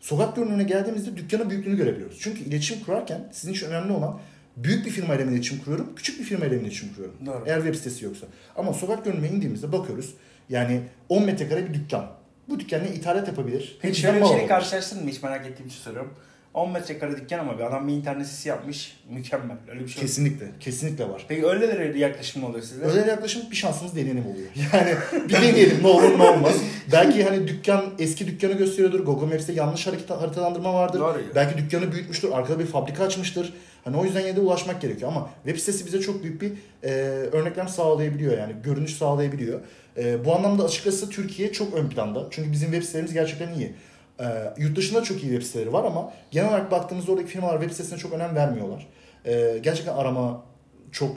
Sokak 0.00 0.36
görünümüne 0.36 0.62
geldiğimizde 0.62 1.16
dükkanın 1.16 1.50
büyüklüğünü 1.50 1.76
görebiliyoruz. 1.76 2.18
Çünkü 2.20 2.40
iletişim 2.40 2.84
kurarken 2.84 3.28
sizin 3.32 3.52
için 3.52 3.66
önemli 3.66 3.92
olan 3.92 4.20
büyük 4.56 4.86
bir 4.86 4.90
firmayla 4.90 5.24
mı 5.24 5.32
iletişim 5.32 5.58
kuruyorum, 5.58 5.92
küçük 5.96 6.20
bir 6.20 6.24
firmayla 6.24 6.56
mı 6.56 6.62
iletişim 6.62 6.88
kuruyorum. 6.94 7.16
Doğru. 7.26 7.42
Eğer 7.46 7.56
web 7.56 7.74
sitesi 7.74 8.04
yoksa. 8.04 8.26
Ama 8.56 8.72
sokak 8.72 9.04
görünümüne 9.04 9.30
indiğimizde 9.30 9.72
bakıyoruz. 9.72 10.14
Yani 10.48 10.80
10 11.08 11.22
metrekare 11.22 11.68
bir 11.68 11.74
dükkan. 11.74 12.10
Bu 12.48 12.60
dükkan 12.60 12.84
ne 12.84 12.88
ithalat 12.94 13.28
yapabilir? 13.28 13.78
Peki 13.82 14.00
şöyle 14.00 14.20
bir 14.20 14.26
şeyle 14.26 14.46
karşılaştın 14.46 15.04
mı? 15.04 15.10
Hiç 15.10 15.22
merak 15.22 15.46
ettiğim 15.46 15.68
için 15.68 15.78
soruyorum. 15.78 16.14
10 16.58 16.70
metrekare 16.70 17.16
dükkan 17.16 17.38
ama 17.38 17.58
bir 17.58 17.64
adam 17.64 17.88
bir 17.88 17.92
internet 17.92 18.26
sitesi 18.26 18.48
yapmış. 18.48 18.96
Mükemmel. 19.10 19.56
Öyle 19.68 19.80
bir 19.80 19.88
şey 19.88 20.02
yok. 20.02 20.08
Kesinlikle. 20.08 20.46
Kesinlikle 20.60 21.08
var. 21.08 21.24
Peki 21.28 21.46
öyle 21.46 21.94
bir 21.94 21.94
yaklaşım 21.94 22.44
oluyor 22.44 22.62
sizde? 22.62 22.84
Özel 22.84 23.08
yaklaşım 23.08 23.42
bir 23.50 23.56
şansımız 23.56 23.96
deneyelim 23.96 24.26
oluyor. 24.26 24.48
Yani 24.72 24.94
bir 25.28 25.34
deneyelim 25.34 25.82
ne 25.82 25.86
olur 25.86 26.18
ne 26.18 26.22
olmaz. 26.22 26.54
Belki 26.92 27.24
hani 27.24 27.48
dükkan 27.48 27.84
eski 27.98 28.26
dükkanı 28.26 28.52
gösteriyordur. 28.52 29.00
Google 29.00 29.26
Maps'te 29.26 29.52
yanlış 29.52 29.86
hareket, 29.86 30.10
haritalandırma 30.10 30.74
vardır. 30.74 31.00
Doğru. 31.00 31.22
Belki 31.34 31.58
dükkanı 31.58 31.92
büyütmüş,tür 31.92 32.32
Arkada 32.32 32.58
bir 32.58 32.66
fabrika 32.66 33.04
açmıştır. 33.04 33.54
Hani 33.84 33.96
o 33.96 34.04
yüzden 34.04 34.20
yine 34.20 34.36
de 34.36 34.40
ulaşmak 34.40 34.80
gerekiyor. 34.80 35.10
Ama 35.10 35.30
web 35.44 35.58
sitesi 35.58 35.86
bize 35.86 36.00
çok 36.00 36.22
büyük 36.22 36.42
bir 36.42 36.52
e, 36.82 36.90
örneklem 37.32 37.68
sağlayabiliyor. 37.68 38.38
Yani 38.38 38.52
görünüş 38.64 38.96
sağlayabiliyor. 38.96 39.60
E, 39.96 40.24
bu 40.24 40.34
anlamda 40.34 40.64
açıkçası 40.64 41.10
Türkiye 41.10 41.52
çok 41.52 41.74
ön 41.74 41.88
planda. 41.88 42.26
Çünkü 42.30 42.52
bizim 42.52 42.70
web 42.70 42.82
sitelerimiz 42.82 43.12
gerçekten 43.12 43.54
iyi. 43.54 43.72
E, 44.20 44.24
yurt 44.58 44.76
dışında 44.76 45.02
çok 45.02 45.16
iyi 45.22 45.30
web 45.30 45.42
siteleri 45.42 45.72
var 45.72 45.84
ama 45.84 46.12
genel 46.30 46.48
olarak 46.48 46.70
baktığımızda 46.70 47.12
oradaki 47.12 47.28
firmalar 47.28 47.54
web 47.60 47.70
sitesine 47.70 47.98
çok 47.98 48.12
önem 48.12 48.34
vermiyorlar. 48.34 48.86
E, 49.24 49.58
gerçekten 49.62 49.94
arama 49.94 50.44
çok 50.92 51.16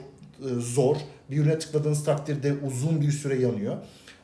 zor. 0.58 0.96
Bir 1.30 1.38
ürüne 1.38 1.58
tıkladığınız 1.58 2.04
takdirde 2.04 2.52
uzun 2.66 3.00
bir 3.00 3.10
süre 3.10 3.40
yanıyor. 3.40 3.76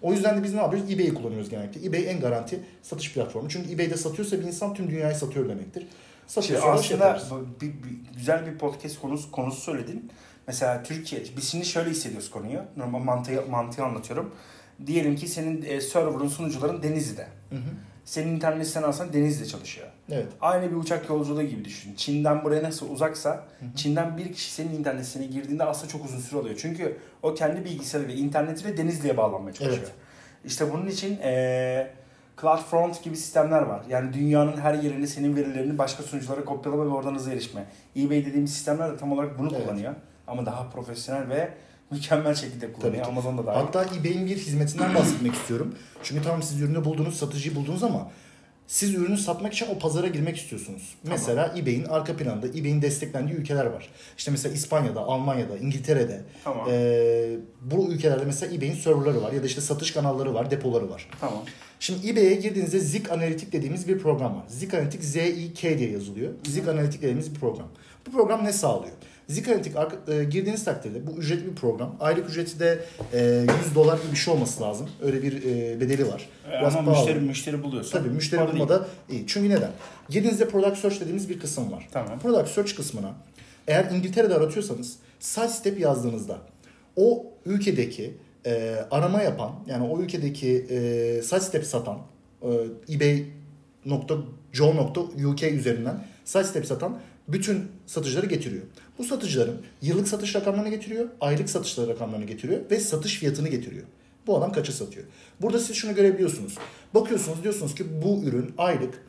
O 0.03 0.13
yüzden 0.13 0.39
de 0.39 0.43
biz 0.43 0.55
ne 0.55 0.61
yapıyoruz? 0.61 0.91
eBay'i 0.91 1.15
kullanıyoruz 1.15 1.51
genellikle. 1.51 1.87
eBay 1.89 2.11
en 2.11 2.21
garanti 2.21 2.61
satış 2.83 3.15
platformu. 3.15 3.49
Çünkü 3.49 3.73
eBay'de 3.73 3.97
satıyorsa 3.97 4.39
bir 4.41 4.45
insan 4.45 4.75
tüm 4.75 4.91
dünyayı 4.91 5.15
satıyor 5.15 5.49
demektir. 5.49 5.81
Şimdi 5.81 5.93
Satıyorsa 6.27 6.79
da 6.79 6.83
şey 6.83 6.97
aslında 6.97 7.21
bu- 7.31 7.61
bir, 7.61 7.67
bir- 7.67 8.17
güzel 8.19 8.47
bir 8.47 8.59
podcast 8.59 9.01
konusu 9.01 9.31
konusu 9.31 9.61
söyledin. 9.61 10.11
Mesela 10.47 10.83
Türkiye, 10.83 11.23
biz 11.37 11.49
şimdi 11.49 11.65
şöyle 11.65 11.91
hissediyoruz 11.91 12.31
konuyu. 12.31 12.61
Normal 12.77 12.99
mantığı, 12.99 13.43
mantığı 13.51 13.85
anlatıyorum. 13.85 14.35
Diyelim 14.87 15.17
ki 15.17 15.29
senin 15.29 15.63
e, 15.63 15.81
server'ın 15.81 16.29
sunucuların 16.29 16.83
Denizli'de. 16.83 17.27
Hı 17.51 17.57
hı. 17.57 17.61
Senin 18.09 18.35
internet 18.37 18.67
siten 18.67 18.83
alsan 18.83 19.13
Denizli'de 19.13 19.49
çalışıyor. 19.49 19.87
Evet. 20.11 20.27
Aynı 20.41 20.71
bir 20.71 20.77
uçak 20.77 21.09
yolculuğu 21.09 21.43
gibi 21.43 21.65
düşün. 21.65 21.95
Çin'den 21.95 22.45
buraya 22.45 22.63
nasıl 22.63 22.91
uzaksa, 22.91 23.45
Çin'den 23.77 24.17
bir 24.17 24.33
kişi 24.33 24.51
senin 24.51 24.73
internet 24.73 25.07
sitene 25.07 25.27
girdiğinde 25.27 25.65
aslında 25.65 25.89
çok 25.93 26.05
uzun 26.05 26.19
süre 26.19 26.41
alıyor. 26.41 26.55
Çünkü 26.59 26.97
o 27.23 27.35
kendi 27.35 27.65
bilgisayarıyla, 27.65 28.15
internetiyle 28.25 28.77
Denizli'ye 28.77 29.17
bağlanmaya 29.17 29.53
çalışıyor. 29.55 29.83
Evet. 29.87 29.95
İşte 30.45 30.73
bunun 30.73 30.87
için 30.87 31.19
eee 31.19 31.91
CloudFront 32.41 33.03
gibi 33.05 33.17
sistemler 33.17 33.63
var. 33.63 33.83
Yani 33.89 34.13
dünyanın 34.13 34.57
her 34.57 34.75
yerine 34.75 35.07
senin 35.07 35.37
verilerini 35.37 35.79
başka 35.79 36.03
sunuculara 36.03 36.45
kopyalama 36.45 36.85
ve 36.85 36.89
oradan 36.89 37.15
hızlı 37.15 37.33
erişme. 37.33 37.65
eBay 37.97 38.27
dediğimiz 38.27 38.53
sistemler 38.55 38.93
de 38.93 38.97
tam 38.97 39.13
olarak 39.13 39.39
bunu 39.39 39.49
Evet. 39.53 39.65
kullanıyor. 39.67 39.95
Ama 40.27 40.47
daha 40.47 40.71
profesyonel 40.71 41.29
ve 41.29 41.49
mükemmel 41.91 42.35
şekilde 42.35 42.73
kullanıyor. 42.73 43.05
ki. 43.05 43.11
Amazon'da 43.11 43.47
dahil. 43.47 43.59
Hatta 43.59 43.85
eBay'in 43.85 44.27
bir 44.27 44.37
hizmetinden 44.37 44.95
bahsetmek 44.95 45.35
istiyorum. 45.35 45.75
Çünkü 46.03 46.23
tamam 46.23 46.43
siz 46.43 46.61
ürünü 46.61 46.85
buldunuz, 46.85 47.17
satıcıyı 47.17 47.57
buldunuz 47.57 47.83
ama 47.83 48.11
siz 48.67 48.95
ürünü 48.95 49.19
satmak 49.19 49.53
için 49.53 49.67
o 49.75 49.79
pazara 49.79 50.09
girmek 50.09 50.37
istiyorsunuz. 50.37 50.95
Tamam. 51.03 51.19
Mesela 51.19 51.55
eBay'in 51.59 51.85
arka 51.85 52.17
planında 52.17 52.47
eBay'in 52.49 52.83
desteklendiği 52.83 53.39
ülkeler 53.39 53.67
var. 53.67 53.89
İşte 54.19 54.31
mesela 54.31 54.55
İspanya'da, 54.55 55.01
Almanya'da, 55.01 55.59
İngiltere'de. 55.59 56.23
Tamam. 56.45 56.67
Ee, 56.71 57.37
bu 57.63 57.93
ülkelerde 57.93 58.25
mesela 58.25 58.55
eBay'in 58.55 58.75
serverları 58.75 59.23
var 59.23 59.33
ya 59.33 59.43
da 59.43 59.47
işte 59.47 59.61
satış 59.61 59.91
kanalları 59.91 60.35
var, 60.35 60.51
depoları 60.51 60.91
var. 60.91 61.09
Tamam. 61.21 61.43
Şimdi 61.81 62.09
eBay'e 62.11 62.35
girdiğinizde 62.35 62.79
Zik 62.81 63.13
Analitik 63.13 63.53
dediğimiz 63.53 63.89
bir 63.89 63.99
program 63.99 64.37
var. 64.37 64.45
Zik 64.49 64.75
Analitik 64.75 65.05
Z-I-K 65.05 65.79
diye 65.79 65.91
yazılıyor. 65.91 66.33
Zik 66.47 66.69
Analitik 66.69 67.03
dediğimiz 67.03 67.35
bir 67.35 67.41
program. 67.41 67.69
Bu 68.07 68.13
program 68.13 68.45
ne 68.45 68.53
sağlıyor? 68.53 68.95
Zik 69.29 69.49
Analitik 69.49 69.77
arka- 69.77 70.13
e, 70.21 70.25
girdiğiniz 70.25 70.65
takdirde 70.65 71.07
bu 71.07 71.11
ücretli 71.11 71.47
bir 71.51 71.55
program. 71.55 71.97
Aylık 72.01 72.31
ücreti 72.31 72.61
de 72.61 72.85
e, 73.13 73.47
100 73.67 73.75
dolar 73.75 73.99
gibi 74.03 74.13
bir 74.13 74.17
şey 74.17 74.35
olması 74.35 74.63
lazım. 74.63 74.91
Öyle 75.03 75.23
bir 75.23 75.43
e, 75.45 75.81
bedeli 75.81 76.09
var. 76.09 76.29
Biraz 76.61 76.77
Ama 76.77 76.85
pahalı. 76.93 77.07
müşteri, 77.07 77.25
müşteri 77.25 77.63
buluyorsa. 77.63 77.99
Tabii 77.99 78.09
müşteri 78.11 78.41
para 78.41 78.53
bulmada 78.53 78.89
iyi. 79.11 79.25
Çünkü 79.27 79.49
neden? 79.51 79.71
Girdiğinizde 80.09 80.49
Product 80.49 80.79
Search 80.79 81.01
dediğimiz 81.01 81.29
bir 81.29 81.39
kısım 81.41 81.73
var. 81.73 81.89
Tamam. 81.93 82.19
Product 82.19 82.49
Search 82.49 82.75
kısmına 82.77 83.15
eğer 83.69 83.91
İngiltere'de 83.91 84.35
aratıyorsanız 84.35 84.97
side 85.21 85.49
step 85.49 85.81
yazdığınızda 85.81 86.39
o 86.97 87.27
ülkedeki 87.47 88.15
e, 88.47 88.75
arama 88.91 89.23
yapan 89.23 89.53
yani 89.67 89.85
o 89.89 90.01
ülkedeki 90.03 90.67
e, 90.71 91.23
side 91.23 91.41
step 91.41 91.65
satan 91.65 91.99
e, 92.43 92.49
ebay.co.uk 94.15 95.43
üzerinden 95.43 96.05
side 96.25 96.45
step 96.45 96.67
satan 96.67 96.99
bütün 97.29 97.65
satıcıları 97.87 98.27
getiriyor. 98.27 98.63
Bu 98.99 99.05
satıcıların 99.05 99.63
yıllık 99.83 100.09
satış 100.09 100.35
rakamlarını 100.35 100.71
getiriyor, 100.71 101.09
aylık 101.21 101.51
satış 101.51 101.79
rakamlarını 101.79 102.25
getiriyor 102.25 102.61
ve 102.71 102.81
satış 102.81 103.19
fiyatını 103.19 103.49
getiriyor. 103.49 103.85
Bu 104.27 104.39
adam 104.39 104.53
kaça 104.53 104.73
satıyor? 104.73 105.07
Burada 105.41 105.59
siz 105.59 105.77
şunu 105.77 105.95
görebiliyorsunuz. 105.95 106.55
Bakıyorsunuz 106.95 107.43
diyorsunuz 107.43 107.75
ki 107.75 107.85
bu 108.03 108.23
ürün 108.25 108.55
aylık 108.59 109.03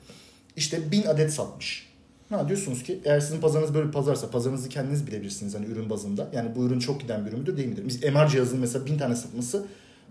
işte 0.55 0.91
1000 0.91 1.05
adet 1.05 1.33
satmış. 1.33 1.89
Ha 2.29 2.47
diyorsunuz 2.47 2.83
ki 2.83 2.99
eğer 3.05 3.19
sizin 3.19 3.41
pazarınız 3.41 3.73
böyle 3.73 3.87
bir 3.87 3.91
pazarsa 3.91 4.29
pazarınızı 4.29 4.69
kendiniz 4.69 5.07
bilebilirsiniz 5.07 5.55
hani 5.55 5.65
ürün 5.65 5.89
bazında. 5.89 6.29
Yani 6.33 6.55
bu 6.55 6.65
ürün 6.65 6.79
çok 6.79 7.01
giden 7.01 7.25
bir 7.25 7.29
ürün 7.29 7.39
müdür 7.39 7.57
değil 7.57 7.67
midir? 7.67 7.83
Biz 7.87 8.03
MR 8.03 8.27
cihazının 8.27 8.61
mesela 8.61 8.85
1000 8.85 8.97
tane 8.97 9.15
satması 9.15 9.65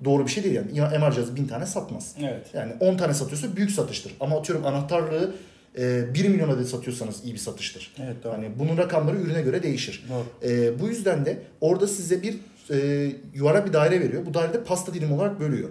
doğru 0.05 0.27
bir 0.27 0.31
şey 0.31 0.45
değil 0.45 0.55
yani. 0.55 0.79
Ya 0.79 0.89
MR 0.89 1.13
cihazı 1.13 1.37
1000 1.37 1.47
tane 1.47 1.67
satmaz. 1.67 2.15
Evet. 2.21 2.47
Yani 2.55 2.73
10 2.81 2.97
tane 2.97 3.15
satıyorsa 3.15 3.57
büyük 3.57 3.71
satıştır. 3.71 4.13
Ama 4.21 4.39
atıyorum 4.39 4.67
anahtarlığı 4.67 5.35
e, 5.79 6.15
1 6.15 6.29
milyon 6.29 6.49
adet 6.49 6.69
satıyorsanız 6.69 7.25
iyi 7.25 7.35
bir 7.35 7.39
satıştır. 7.39 7.95
Evet, 8.05 8.17
doğru. 8.25 8.33
Hani 8.33 8.51
bunun 8.59 8.77
rakamları 8.77 9.17
ürüne 9.17 9.43
göre 9.43 9.63
değişir. 9.63 10.05
Doğru. 10.09 10.51
E, 10.51 10.81
bu 10.81 10.89
yüzden 10.89 11.27
de 11.27 11.43
orada 11.61 11.89
size 11.89 12.23
bir 12.23 12.37
e, 12.71 13.11
yuvarlak 13.35 13.69
bir 13.69 13.73
daire 13.73 14.01
veriyor. 14.01 14.27
Bu 14.27 14.35
dairede 14.35 14.65
pasta 14.65 14.95
dilimi 14.95 15.15
olarak 15.15 15.41
bölüyor. 15.41 15.69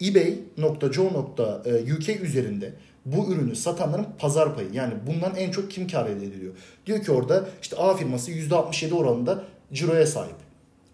Ebay.co.uk 0.00 2.08
üzerinde 2.22 2.72
bu 3.06 3.32
ürünü 3.32 3.56
satanların 3.56 4.06
pazar 4.18 4.54
payı 4.54 4.68
yani 4.72 4.94
bundan 5.06 5.36
en 5.36 5.50
çok 5.50 5.70
kim 5.70 5.88
kar 5.88 6.06
elde 6.06 6.26
ediliyor? 6.26 6.54
Diyor 6.86 7.04
ki 7.04 7.12
orada 7.12 7.48
işte 7.62 7.76
A 7.76 7.96
firması 7.96 8.30
%67 8.30 8.94
oranında 8.94 9.44
ciroya 9.72 10.06
sahip. 10.06 10.36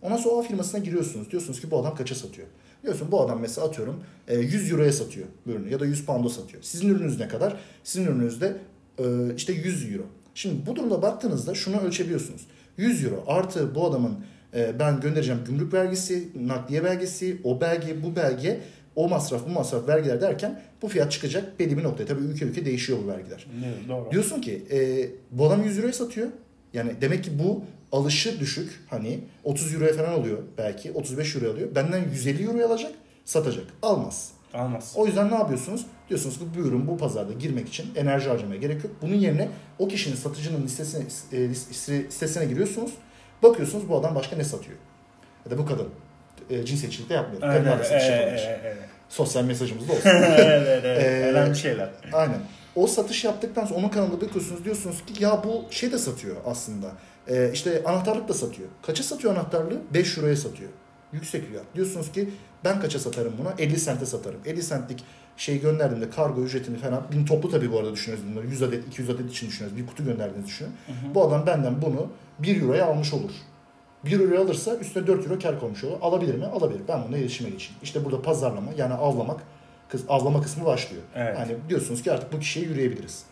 Ondan 0.03 0.17
sonra 0.17 0.35
o 0.35 0.39
A 0.39 0.43
firmasına 0.43 0.81
giriyorsunuz. 0.81 1.31
Diyorsunuz 1.31 1.61
ki 1.61 1.71
bu 1.71 1.79
adam 1.79 1.95
kaça 1.95 2.15
satıyor? 2.15 2.49
Diyorsun 2.83 3.13
bu 3.13 3.21
adam 3.21 3.41
mesela 3.41 3.67
atıyorum 3.67 4.03
e, 4.29 4.39
100 4.39 4.73
euroya 4.73 4.93
satıyor 4.93 5.27
bu 5.47 5.51
ürünü 5.51 5.71
ya 5.71 5.81
da 5.81 5.87
100 5.87 6.07
pound'a 6.07 6.29
satıyor. 6.29 6.63
Sizin 6.63 6.89
ürününüz 6.89 7.21
ne 7.21 7.29
kadar? 7.29 7.57
Sizin 7.85 8.07
ürününüz 8.07 8.41
de 8.41 8.57
e, 8.99 9.05
işte 9.37 9.53
100 9.53 9.93
euro. 9.93 10.03
Şimdi 10.35 10.67
bu 10.67 10.77
durumda 10.77 11.03
baktığınızda 11.03 11.55
şunu 11.55 11.81
ölçebiliyorsunuz. 11.81 12.47
100 12.77 13.05
euro 13.05 13.25
artı 13.27 13.75
bu 13.75 13.87
adamın 13.87 14.19
e, 14.55 14.79
ben 14.79 15.01
göndereceğim 15.01 15.41
gümrük 15.47 15.73
vergisi, 15.73 16.29
nakliye 16.47 16.85
belgesi, 16.85 17.41
o 17.45 17.61
belge, 17.61 18.03
bu 18.03 18.17
belge, 18.17 18.61
o 18.97 19.09
masraf, 19.09 19.47
bu 19.49 19.51
masraf, 19.51 19.89
vergiler 19.89 20.21
derken 20.21 20.63
bu 20.83 20.89
fiyat 20.89 21.13
çıkacak 21.13 21.59
belli 21.61 21.79
bir 21.79 21.83
noktaya. 21.83 22.07
Tabii 22.07 22.25
ülke 22.25 22.45
ülke 22.45 22.65
değişiyor 22.65 22.99
bu 23.05 23.09
vergiler. 23.09 23.47
Evet, 23.67 23.89
doğru. 23.89 24.11
Diyorsun 24.11 24.41
ki 24.41 24.63
e, 24.71 25.09
bu 25.31 25.47
adam 25.47 25.65
100 25.65 25.79
euroya 25.79 25.93
satıyor. 25.93 26.29
Yani 26.73 26.93
demek 27.01 27.25
ki 27.25 27.31
bu 27.39 27.65
alışı 27.93 28.41
düşük. 28.41 28.85
Hani 28.91 29.21
30 29.45 29.75
euroya 29.75 29.93
falan 29.93 30.13
alıyor 30.13 30.39
belki. 30.59 30.93
35 30.93 31.37
euroya 31.37 31.53
alıyor. 31.53 31.75
Benden 31.75 31.99
150 32.13 32.45
euroya 32.47 32.67
alacak, 32.67 32.93
satacak. 33.25 33.65
Almaz. 33.83 34.31
Almaz. 34.55 34.93
O 34.97 35.07
yüzden 35.07 35.31
ne 35.31 35.35
yapıyorsunuz? 35.35 35.87
Diyorsunuz 36.09 36.39
ki 36.39 36.45
bu 36.57 36.61
ürün 36.61 36.87
bu 36.89 36.97
pazarda 36.99 37.33
girmek 37.33 37.69
için 37.69 37.87
enerji 37.97 38.29
harcamaya 38.29 38.61
gerek 38.61 38.85
yok. 38.85 38.93
Bunun 39.03 39.15
yerine 39.15 39.49
o 39.79 39.89
kişinin 39.89 40.17
satıcının 40.17 40.63
listesine, 40.63 41.05
e, 41.33 41.37
liste- 41.37 42.07
listesine 42.07 42.45
giriyorsunuz. 42.45 42.91
Bakıyorsunuz 43.43 43.89
bu 43.89 43.97
adam 43.97 44.15
başka 44.15 44.37
ne 44.37 44.45
satıyor. 44.45 44.79
Ya 45.45 45.51
da 45.51 45.59
bu 45.59 45.67
kadın. 45.67 45.89
E, 46.51 46.65
cinsiyetçilik 46.65 47.11
de 47.11 47.15
yapmıyor. 47.15 47.41
Kadınlar 47.41 47.79
da 47.79 47.85
evet, 47.85 48.03
evet, 48.11 48.43
evet, 48.47 48.61
evet. 48.65 48.77
Sosyal 49.09 49.45
mesajımız 49.45 49.89
da 49.89 49.93
olsun. 49.97 50.03
evet, 50.11 50.81
evet. 50.85 51.03
Ee, 51.05 51.27
Önemli 51.31 51.57
şeyler. 51.57 51.89
Aynen. 52.13 52.39
O 52.77 52.87
satış 52.87 53.25
yaptıktan 53.25 53.67
sonra 53.67 53.79
onun 53.79 53.89
kanalında 53.89 54.21
bakıyorsunuz 54.21 54.65
diyorsunuz 54.65 55.05
ki 55.07 55.25
ya 55.25 55.45
bu 55.45 55.65
şey 55.71 55.93
de 55.93 55.99
satıyor 55.99 56.37
aslında. 56.47 56.93
Ee, 57.29 57.51
işte 57.53 57.83
anahtarlık 57.85 58.29
da 58.29 58.35
satıyor. 58.35 58.69
Kaça 58.83 59.03
satıyor 59.03 59.35
anahtarlığı? 59.35 59.81
5 59.95 60.19
euroya 60.19 60.37
satıyor. 60.37 60.71
Yüksek 61.13 61.49
fiyat. 61.49 61.65
Diyorsunuz 61.75 62.13
ki 62.13 62.31
ben 62.65 62.81
kaça 62.81 62.99
satarım 62.99 63.33
buna? 63.39 63.55
50 63.59 63.81
sente 63.81 64.07
satarım. 64.07 64.41
50 64.47 64.67
centlik 64.67 65.05
şey 65.37 65.61
gönderdiğimde 65.61 66.11
kargo 66.11 66.43
ücretini 66.43 66.77
falan 66.77 67.03
bin 67.13 67.25
toplu 67.25 67.51
tabii 67.51 67.73
bu 67.73 67.79
arada 67.79 67.93
düşünüyoruz 67.93 68.31
bunları. 68.31 68.47
100 68.47 68.63
adet 68.63 68.87
200 68.87 69.11
adet 69.11 69.31
için 69.31 69.49
düşünüyoruz. 69.49 69.79
Bir 69.79 69.87
kutu 69.87 70.05
gönderdiğinizi 70.05 70.49
düşünün. 70.49 70.73
Bu 71.15 71.25
adam 71.25 71.47
benden 71.47 71.83
bunu 71.83 72.07
1 72.39 72.63
euroya 72.63 72.87
almış 72.87 73.15
olur. 73.15 73.31
1 74.05 74.21
euro 74.21 74.41
alırsa 74.45 74.77
üstüne 74.77 75.07
4 75.07 75.27
euro 75.27 75.39
kar 75.39 75.61
koymuş 75.61 75.85
olur. 75.85 75.97
Alabilir 76.03 76.35
mi? 76.35 76.47
Alabilir. 76.47 76.81
Ben 76.89 77.03
bununla 77.03 77.19
iletişime 77.19 77.51
geçeyim. 77.51 77.77
İşte 77.83 78.05
burada 78.05 78.23
pazarlama 78.23 78.73
yani 78.77 78.95
avlamak 78.95 79.41
kız 79.89 80.05
avlama 80.09 80.43
kısmı 80.43 80.65
başlıyor. 80.65 81.03
Evet. 81.15 81.39
Yani 81.39 81.57
diyorsunuz 81.69 82.03
ki 82.03 82.13
artık 82.13 82.33
bu 82.33 82.39
kişiye 82.39 82.67
yürüyebiliriz. 82.67 83.25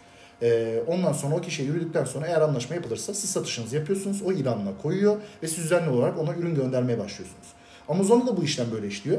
Ee, 0.43 0.83
ondan 0.87 1.13
sonra 1.13 1.35
o 1.35 1.41
kişiye 1.41 1.69
yürüdükten 1.69 2.05
sonra 2.05 2.27
eğer 2.27 2.41
anlaşma 2.41 2.77
yapılırsa 2.77 3.15
siz 3.15 3.31
satışınızı 3.31 3.77
yapıyorsunuz. 3.77 4.23
O 4.23 4.33
ilanına 4.33 4.71
koyuyor 4.83 5.17
ve 5.43 5.49
siz 5.49 5.65
düzenli 5.65 5.91
olarak 5.91 6.19
ona 6.19 6.35
ürün 6.35 6.55
göndermeye 6.55 6.99
başlıyorsunuz. 6.99 7.47
Amazon'da 7.89 8.27
da 8.27 8.37
bu 8.37 8.45
işlem 8.45 8.67
böyle 8.73 8.87
işliyor. 8.87 9.19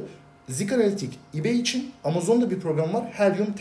Zik 0.50 0.72
Analytic 0.72 1.12
eBay 1.36 1.60
için 1.60 1.92
Amazon'da 2.04 2.52
bir 2.52 2.60
program 2.60 2.94
var 2.94 3.04
Helium 3.14 3.48
10. 3.48 3.54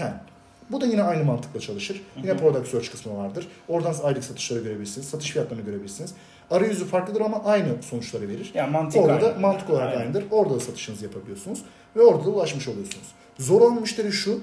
Bu 0.70 0.80
da 0.80 0.86
yine 0.86 1.02
aynı 1.02 1.24
mantıkla 1.24 1.60
çalışır. 1.60 2.02
Yine 2.16 2.36
Product 2.36 2.68
Search 2.68 2.90
kısmı 2.90 3.16
vardır. 3.16 3.48
Oradan 3.68 3.94
aylık 4.02 4.24
satışları 4.24 4.60
görebilirsiniz. 4.60 5.08
Satış 5.08 5.30
fiyatlarını 5.30 5.64
görebilirsiniz. 5.64 6.14
Arayüzü 6.50 6.84
farklıdır 6.84 7.20
ama 7.20 7.44
aynı 7.44 7.82
sonuçları 7.82 8.28
verir. 8.28 8.50
Ya 8.54 8.66
mantık 8.66 9.02
Orada 9.02 9.20
da 9.20 9.26
aynı. 9.28 9.40
mantık 9.40 9.70
olarak 9.70 9.88
Aynen. 9.88 10.00
aynıdır. 10.00 10.24
Orada 10.30 10.54
da 10.54 10.60
satışınızı 10.60 11.04
yapabiliyorsunuz. 11.04 11.62
Ve 11.96 12.02
orada 12.02 12.24
da 12.24 12.30
ulaşmış 12.30 12.68
oluyorsunuz. 12.68 13.06
Zor 13.38 13.60
olan 13.60 13.80
müşteri 13.80 14.12
şu. 14.12 14.40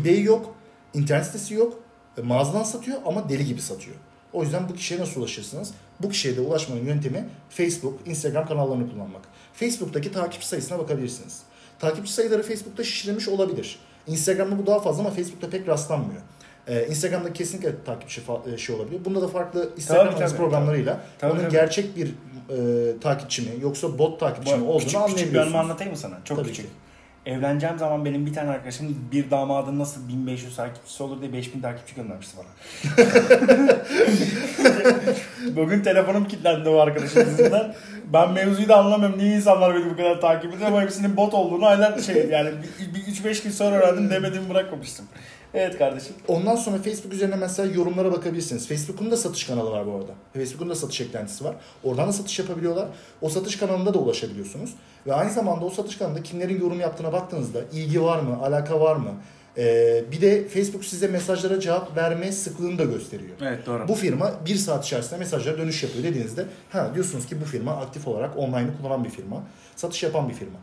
eBay 0.00 0.22
yok. 0.22 0.54
internet 0.94 1.26
sitesi 1.26 1.54
yok. 1.54 1.78
E, 2.18 2.20
mağazadan 2.22 2.62
satıyor 2.62 2.98
ama 3.06 3.28
deli 3.28 3.44
gibi 3.46 3.60
satıyor. 3.62 3.96
O 4.32 4.42
yüzden 4.42 4.68
bu 4.68 4.74
kişiye 4.74 5.00
nasıl 5.00 5.20
ulaşırsınız? 5.20 5.70
Bu 6.00 6.08
kişiye 6.08 6.36
de 6.36 6.40
ulaşmanın 6.40 6.84
yöntemi 6.84 7.28
Facebook, 7.50 7.98
Instagram 8.06 8.46
kanallarını 8.46 8.90
kullanmak. 8.92 9.22
Facebook'taki 9.54 10.12
takipçi 10.12 10.48
sayısına 10.48 10.78
bakabilirsiniz. 10.78 11.38
Takipçi 11.78 12.12
sayıları 12.12 12.42
Facebook'ta 12.42 12.84
şişirilmiş 12.84 13.28
olabilir. 13.28 13.78
Instagram'da 14.06 14.58
bu 14.58 14.66
daha 14.66 14.80
fazla 14.80 15.00
ama 15.00 15.10
Facebook'ta 15.10 15.50
pek 15.50 15.68
rastlanmıyor. 15.68 16.20
Ee, 16.68 16.86
Instagram'da 16.86 17.32
kesinlikle 17.32 17.84
takipçi 17.84 18.20
fa- 18.20 18.54
e, 18.54 18.58
şey 18.58 18.76
olabiliyor. 18.76 19.04
Bunda 19.04 19.22
da 19.22 19.28
farklı 19.28 19.70
Instagram 19.76 20.06
Tabii, 20.14 20.18
tabii, 20.24 20.36
programlarıyla 20.36 21.00
tabii. 21.18 21.32
onun 21.32 21.40
Tabii, 21.40 21.52
gerçek 21.52 21.96
bir 21.96 22.08
e, 22.08 23.00
takipçi 23.00 23.42
mi 23.42 23.48
yoksa 23.62 23.98
bot 23.98 24.20
takipçi 24.20 24.56
mi 24.56 24.64
olduğunu 24.64 24.78
küçük, 24.78 24.92
küçük 24.92 25.08
bir 25.08 25.12
anlayabiliyorsunuz. 25.14 25.54
anlatayım 25.56 25.92
mı 25.92 25.98
sana? 25.98 26.18
Çok 26.24 26.38
Tabii 26.38 26.48
küçük. 26.48 26.64
ki. 26.66 26.70
Evleneceğim 27.30 27.78
zaman 27.78 28.04
benim 28.04 28.26
bir 28.26 28.32
tane 28.32 28.50
arkadaşım 28.50 29.08
bir 29.12 29.30
damadın 29.30 29.78
nasıl 29.78 30.08
1500 30.08 30.56
takipçisi 30.56 31.02
olur 31.02 31.20
diye 31.20 31.32
5000 31.32 31.60
takipçi 31.60 31.94
göndermişti 31.94 32.36
bana. 32.36 32.46
Bugün 35.56 35.82
telefonum 35.82 36.28
kilitlendi 36.28 36.68
o 36.68 36.78
arkadaşım 36.78 37.30
yüzünden. 37.30 37.74
Ben 38.12 38.32
mevzuyu 38.32 38.68
da 38.68 38.76
anlamıyorum. 38.76 39.18
Niye 39.18 39.36
insanlar 39.36 39.74
beni 39.74 39.90
bu 39.90 39.96
kadar 39.96 40.20
takip 40.20 40.54
ediyor 40.54 40.68
ama 40.68 40.82
hepsinin 40.82 41.16
bot 41.16 41.34
olduğunu 41.34 41.66
hala 41.66 42.02
şey 42.02 42.28
yani 42.28 42.50
bir, 42.78 42.94
bir 42.94 43.34
3-5 43.34 43.44
gün 43.44 43.50
sonra 43.50 43.76
öğrendim 43.76 44.10
demediğimi 44.10 44.50
bırakmamıştım. 44.50 45.06
Evet 45.54 45.78
kardeşim. 45.78 46.14
Ondan 46.28 46.56
sonra 46.56 46.78
Facebook 46.78 47.12
üzerine 47.12 47.36
mesela 47.36 47.74
yorumlara 47.74 48.12
bakabilirsiniz. 48.12 48.68
Facebook'un 48.68 49.10
da 49.10 49.16
satış 49.16 49.44
kanalı 49.44 49.70
var 49.70 49.86
bu 49.86 49.92
arada. 49.92 50.12
Facebook'un 50.34 50.70
da 50.70 50.74
satış 50.74 51.00
eklentisi 51.00 51.44
var. 51.44 51.54
Oradan 51.84 52.08
da 52.08 52.12
satış 52.12 52.38
yapabiliyorlar. 52.38 52.88
O 53.20 53.28
satış 53.28 53.56
kanalında 53.56 53.94
da 53.94 53.98
ulaşabiliyorsunuz. 53.98 54.74
Ve 55.06 55.14
aynı 55.14 55.30
zamanda 55.30 55.64
o 55.64 55.70
satış 55.70 55.96
kanalında 55.96 56.22
kimlerin 56.22 56.60
yorum 56.60 56.80
yaptığına 56.80 57.12
baktığınızda 57.12 57.60
ilgi 57.72 58.02
var 58.02 58.20
mı, 58.20 58.38
alaka 58.42 58.80
var 58.80 58.96
mı? 58.96 59.10
Ee, 59.58 60.04
bir 60.12 60.20
de 60.20 60.48
Facebook 60.48 60.84
size 60.84 61.06
mesajlara 61.08 61.60
cevap 61.60 61.96
verme 61.96 62.32
sıklığını 62.32 62.78
da 62.78 62.84
gösteriyor. 62.84 63.36
Evet 63.42 63.66
doğru. 63.66 63.88
Bu 63.88 63.94
firma 63.94 64.32
bir 64.46 64.56
saat 64.56 64.84
içerisinde 64.86 65.18
mesajlara 65.18 65.58
dönüş 65.58 65.82
yapıyor 65.82 66.04
dediğinizde 66.04 66.44
ha 66.70 66.90
diyorsunuz 66.94 67.26
ki 67.26 67.40
bu 67.40 67.44
firma 67.44 67.76
aktif 67.76 68.08
olarak 68.08 68.38
online'ı 68.38 68.76
kullanan 68.78 69.04
bir 69.04 69.10
firma. 69.10 69.42
Satış 69.76 70.02
yapan 70.02 70.28
bir 70.28 70.34
firma. 70.34 70.58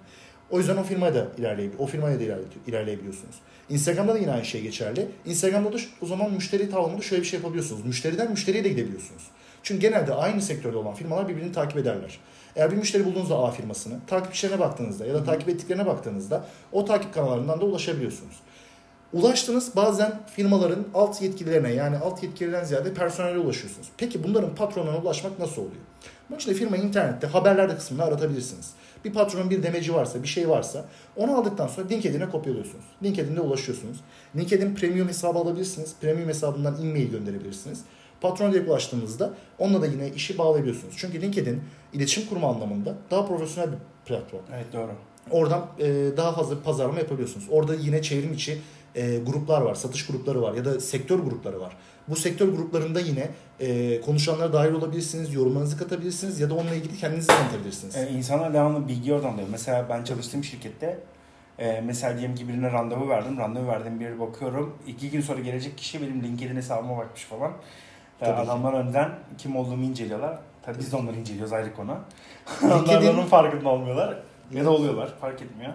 O 0.52 0.58
yüzden 0.60 0.78
o 0.78 0.84
firmaya 0.84 1.16
da 1.16 1.28
ilerleyebiliyor. 1.38 1.84
O 1.84 1.86
firmaya 1.86 2.20
da 2.20 2.24
ilerley- 2.24 2.68
ilerleyebiliyorsunuz. 2.68 3.36
Instagram'da 3.70 4.14
da 4.14 4.18
yine 4.18 4.32
aynı 4.32 4.46
şey 4.46 4.62
geçerli. 4.62 5.08
Instagram'da 5.26 5.74
da 5.74 5.78
o 6.02 6.06
zaman 6.06 6.32
müşteri 6.34 6.70
tavrında 6.70 7.02
şöyle 7.02 7.22
bir 7.22 7.28
şey 7.28 7.40
yapabiliyorsunuz. 7.40 7.86
Müşteriden 7.86 8.32
müşteriye 8.32 8.64
de 8.64 8.70
gidebiliyorsunuz. 8.70 9.24
Çünkü 9.64 9.82
genelde 9.82 10.14
aynı 10.14 10.42
sektörde 10.42 10.78
olan 10.78 10.94
firmalar 10.94 11.28
birbirini 11.30 11.52
takip 11.52 11.78
ederler. 11.78 12.20
Eğer 12.56 12.72
bir 12.72 12.76
müşteri 12.78 13.06
bulduğunuzda 13.06 13.38
A 13.38 13.52
firmasını, 13.52 13.94
takipçilerine 14.08 14.60
baktığınızda 14.60 15.06
ya 15.06 15.14
da 15.14 15.24
takip 15.24 15.50
ettiklerine 15.50 15.86
baktığınızda 15.86 16.46
o 16.72 16.86
takip 16.86 17.14
kanallarından 17.14 17.62
da 17.62 17.66
ulaşabiliyorsunuz. 17.66 18.36
Ulaştınız 19.14 19.76
bazen 19.76 20.20
firmaların 20.36 20.86
alt 20.94 21.22
yetkililerine 21.22 21.74
yani 21.74 21.98
alt 21.98 22.24
yetkiliden 22.24 22.64
ziyade 22.64 22.94
personele 22.94 23.38
ulaşıyorsunuz. 23.38 23.88
Peki 23.98 24.24
bunların 24.24 24.56
patronuna 24.56 24.98
ulaşmak 24.98 25.40
nasıl 25.40 25.62
oluyor? 25.62 25.82
Bunun 26.30 26.40
için 26.40 26.52
de 26.52 26.56
firmayı 26.56 26.84
internette 26.84 27.28
haberlerde 27.28 27.76
kısmında 27.76 28.04
aratabilirsiniz. 28.06 28.72
Bir 29.06 29.14
patronun 29.14 29.50
bir 29.50 29.64
demeci 29.64 29.94
varsa, 29.94 30.24
bir 30.24 30.28
şey 30.28 30.50
varsa 30.50 30.86
onu 31.16 31.38
aldıktan 31.38 31.68
sonra 31.68 31.88
LinkedIn'e 31.88 32.30
kopyalıyorsunuz. 32.30 32.86
LinkedIn'de 33.04 33.42
ulaşıyorsunuz. 33.42 33.98
LinkedIn 34.36 34.76
premium 34.76 35.08
hesabı 35.08 35.40
alabilirsiniz. 35.40 35.96
Premium 36.02 36.30
hesabından 36.30 36.82
e-mail 36.82 37.12
gönderebilirsiniz. 37.12 37.82
Patrona 38.22 38.54
direkt 38.54 38.70
ulaştığınızda 38.70 39.34
onunla 39.60 39.82
da 39.82 39.86
yine 39.86 40.10
işi 40.10 40.38
bağlayabiliyorsunuz. 40.38 40.94
Çünkü 40.98 41.22
LinkedIn 41.22 41.62
iletişim 41.94 42.26
kurma 42.26 42.50
anlamında 42.50 42.96
daha 43.12 43.28
profesyonel 43.28 43.72
bir 43.72 43.78
platform. 44.06 44.42
Evet 44.56 44.74
doğru. 44.74 44.92
Oradan 45.32 45.66
e, 45.80 45.86
daha 46.18 46.32
fazla 46.32 46.62
pazarlama 46.64 47.00
yapabiliyorsunuz. 47.00 47.48
Orada 47.52 47.76
yine 47.76 48.02
çevrim 48.02 48.34
içi 48.34 48.62
e, 48.96 49.18
gruplar 49.18 49.62
var, 49.62 49.76
satış 49.76 50.08
grupları 50.08 50.42
var 50.42 50.54
ya 50.54 50.66
da 50.66 50.80
sektör 50.80 51.20
grupları 51.20 51.60
var. 51.62 51.78
Bu 52.08 52.16
sektör 52.16 52.48
gruplarında 52.48 53.00
yine 53.00 53.28
e, 53.60 54.02
konuşanlara 54.02 54.54
dahil 54.54 54.72
olabilirsiniz, 54.72 55.34
yorumlarınızı 55.34 55.78
katabilirsiniz 55.78 56.40
ya 56.40 56.50
da 56.50 56.54
onunla 56.56 56.74
ilgili 56.76 56.98
kendinizi 56.98 57.28
tanıtabilirsiniz. 57.28 57.96
Ee, 57.96 58.10
insanlar 58.10 58.54
devamlı 58.54 58.88
bilgi 58.88 59.14
oradan 59.14 59.34
alıyor. 59.34 59.48
Mesela 59.52 59.86
ben 59.90 60.04
çalıştığım 60.04 60.44
şirkette 60.44 61.00
e, 61.60 61.82
mesela 61.82 62.18
diyelim 62.18 62.36
ki 62.36 62.48
birine 62.48 62.72
randevu 62.72 63.10
verdim. 63.10 63.38
Randevu 63.38 63.68
verdim 63.68 64.00
bir 64.00 64.06
yere 64.06 64.20
bakıyorum. 64.20 64.76
İki 64.88 65.10
gün 65.10 65.22
sonra 65.22 65.40
gelecek 65.40 65.78
kişi 65.78 66.02
benim 66.02 66.24
LinkedIn 66.24 66.56
hesabıma 66.56 66.98
bakmış 66.98 67.24
falan. 67.24 67.52
Ve 67.52 68.26
Tabii 68.26 68.36
ki. 68.36 68.42
adamlar 68.42 68.74
önden 68.74 69.12
kim 69.38 69.56
olduğumu 69.56 69.84
inceliyorlar. 69.84 70.40
Tabii 70.66 70.80
biz 70.80 70.92
de 70.92 70.96
onları 70.96 71.16
inceliyoruz 71.16 71.54
ayrı 71.54 71.74
konu. 71.76 71.98
LinkedIn- 72.62 72.98
Onlar 72.98 73.14
onun 73.14 73.26
farkında 73.26 73.70
olmuyorlar. 73.70 74.18
Ya 74.54 74.66
da 74.66 74.70
oluyorlar. 74.70 75.20
Fark 75.22 75.42
etmiyor. 75.42 75.74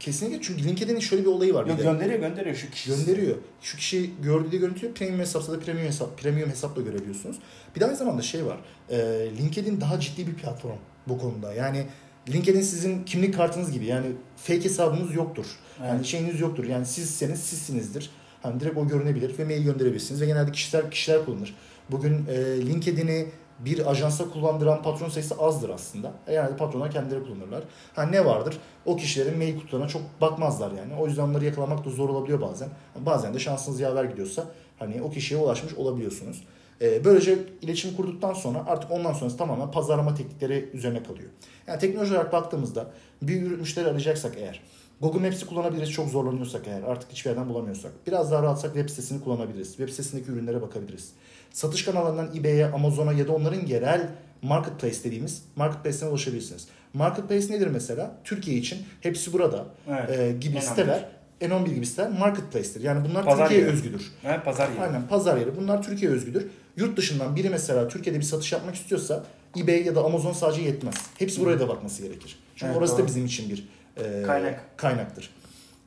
Kesinlikle 0.00 0.42
çünkü 0.42 0.64
LinkedIn'in 0.64 1.00
şöyle 1.00 1.22
bir 1.22 1.28
olayı 1.28 1.54
var. 1.54 1.66
Yok 1.66 1.78
bir 1.78 1.78
de. 1.78 1.82
gönderiyor 1.82 2.18
gönderiyor 2.20 2.56
şu 2.56 2.70
kişi. 2.70 2.90
gönderiyor. 2.90 3.36
Şu 3.60 3.76
kişi 3.76 4.10
gördüğü 4.22 4.58
görüntüyü 4.58 4.94
premium 4.94 5.20
hesapsa 5.20 5.52
da 5.52 5.60
premium 5.60 5.86
hesap 5.86 6.18
premium 6.18 6.50
hesapla 6.50 6.82
görebiliyorsunuz. 6.82 7.36
Bir 7.74 7.80
de 7.80 7.86
aynı 7.86 7.96
zamanda 7.96 8.22
şey 8.22 8.46
var. 8.46 8.58
E, 8.90 8.96
LinkedIn 9.38 9.80
daha 9.80 10.00
ciddi 10.00 10.26
bir 10.26 10.34
platform 10.34 10.76
bu 11.08 11.18
konuda. 11.18 11.54
Yani 11.54 11.86
LinkedIn 12.28 12.60
sizin 12.60 13.04
kimlik 13.04 13.34
kartınız 13.34 13.72
gibi. 13.72 13.86
Yani 13.86 14.06
fake 14.36 14.64
hesabınız 14.64 15.14
yoktur. 15.14 15.46
Yani 15.80 15.96
Evet. 15.96 16.06
şeyiniz 16.06 16.40
yoktur. 16.40 16.64
Yani 16.64 16.86
sizseniz 16.86 17.40
sizsinizdir. 17.40 18.10
Hani 18.42 18.60
direkt 18.60 18.76
o 18.78 18.88
görünebilir 18.88 19.38
ve 19.38 19.44
mail 19.44 19.64
gönderebilirsiniz 19.64 20.20
ve 20.20 20.26
genelde 20.26 20.52
kişiler 20.52 20.90
kişiler 20.90 21.24
kullanır. 21.24 21.54
Bugün 21.90 22.26
e, 22.26 22.66
LinkedIn'i 22.66 23.26
bir 23.64 23.90
ajansa 23.90 24.30
kullandıran 24.30 24.82
patron 24.82 25.08
sayısı 25.08 25.34
azdır 25.34 25.70
aslında. 25.70 26.12
E, 26.26 26.34
Yani 26.34 26.56
patronlar 26.56 26.90
kendileri 26.90 27.24
kullanırlar. 27.24 27.62
Ha 27.94 28.02
ne 28.02 28.24
vardır? 28.24 28.58
O 28.86 28.96
kişilerin 28.96 29.38
mail 29.38 29.60
kutularına 29.60 29.88
çok 29.88 30.02
bakmazlar 30.20 30.70
yani. 30.72 30.94
O 31.00 31.06
yüzden 31.06 31.22
onları 31.22 31.44
yakalamak 31.44 31.84
da 31.84 31.90
zor 31.90 32.08
olabiliyor 32.08 32.40
bazen. 32.40 32.68
Bazen 32.96 33.34
de 33.34 33.38
şansınız 33.38 33.80
yaver 33.80 34.04
gidiyorsa 34.04 34.44
hani 34.78 35.02
o 35.02 35.10
kişiye 35.10 35.40
ulaşmış 35.40 35.74
olabiliyorsunuz. 35.74 36.44
E, 36.80 37.04
böylece 37.04 37.38
iletişim 37.62 37.96
kurduktan 37.96 38.32
sonra 38.32 38.64
artık 38.66 38.90
ondan 38.90 39.12
sonrası 39.12 39.36
tamamen 39.36 39.70
pazarlama 39.70 40.14
teknikleri 40.14 40.70
üzerine 40.72 41.02
kalıyor. 41.02 41.30
Yani 41.66 41.78
teknoloji 41.78 42.12
olarak 42.14 42.32
baktığımızda 42.32 42.86
ürün- 43.22 43.58
müşteri 43.60 43.86
arayacaksak 43.88 44.34
eğer 44.38 44.60
Google 45.02 45.20
Maps'i 45.20 45.46
kullanabiliriz 45.46 45.90
çok 45.90 46.08
zorlanıyorsak 46.08 46.62
eğer 46.66 46.82
artık 46.82 47.12
hiçbir 47.12 47.30
yerden 47.30 47.48
bulamıyorsak. 47.48 47.92
Biraz 48.06 48.30
daha 48.30 48.42
rahatsak 48.42 48.74
web 48.74 48.88
sitesini 48.88 49.24
kullanabiliriz. 49.24 49.68
Web 49.68 49.88
sitesindeki 49.88 50.30
ürünlere 50.30 50.62
bakabiliriz. 50.62 51.12
Satış 51.52 51.84
kanallarından 51.84 52.30
eBay'e, 52.36 52.66
Amazon'a 52.66 53.12
ya 53.12 53.28
da 53.28 53.32
onların 53.32 53.66
yerel 53.66 54.08
marketplace 54.42 55.04
dediğimiz 55.04 55.42
marketplace'ine 55.56 56.08
ulaşabilirsiniz. 56.10 56.68
Marketplace 56.94 57.52
nedir 57.52 57.66
mesela? 57.66 58.14
Türkiye 58.24 58.56
için 58.56 58.78
hepsi 59.00 59.32
burada 59.32 59.66
Evet. 59.88 60.18
e, 60.18 60.32
gibi 60.40 60.56
N11. 60.56 60.60
siteler, 60.60 61.08
N11 61.40 61.74
gibi 61.74 61.86
siteler 61.86 62.10
marketplace'tir. 62.10 62.80
Yani 62.80 63.08
bunlar 63.10 63.24
Pazar 63.24 63.38
Türkiye'ye 63.44 63.66
yeri. 63.66 63.76
özgüdür. 63.76 64.12
Evet, 64.24 64.44
pazar 64.44 64.68
yeri. 64.70 64.80
Aynen 64.80 65.08
pazar 65.08 65.36
yeri. 65.36 65.56
Bunlar 65.56 65.82
Türkiye 65.82 66.10
özgüdür. 66.10 66.46
Yurt 66.76 66.96
dışından 66.96 67.36
biri 67.36 67.48
mesela 67.50 67.88
Türkiye'de 67.88 68.18
bir 68.18 68.24
satış 68.24 68.52
yapmak 68.52 68.74
istiyorsa 68.74 69.24
eBay 69.56 69.82
ya 69.82 69.94
da 69.94 70.04
Amazon 70.04 70.32
sadece 70.32 70.62
yetmez. 70.62 70.94
Hepsi 71.18 71.40
buraya 71.40 71.60
da 71.60 71.68
bakması 71.68 72.02
gerekir. 72.02 72.38
Çünkü 72.56 72.66
Evet, 72.70 72.76
orası 72.78 72.92
doğru. 72.92 73.02
da 73.02 73.06
bizim 73.06 73.26
için 73.26 73.50
bir 73.50 73.68
e, 73.96 74.22
Kaynak. 74.22 74.78
kaynaktır 74.78 75.30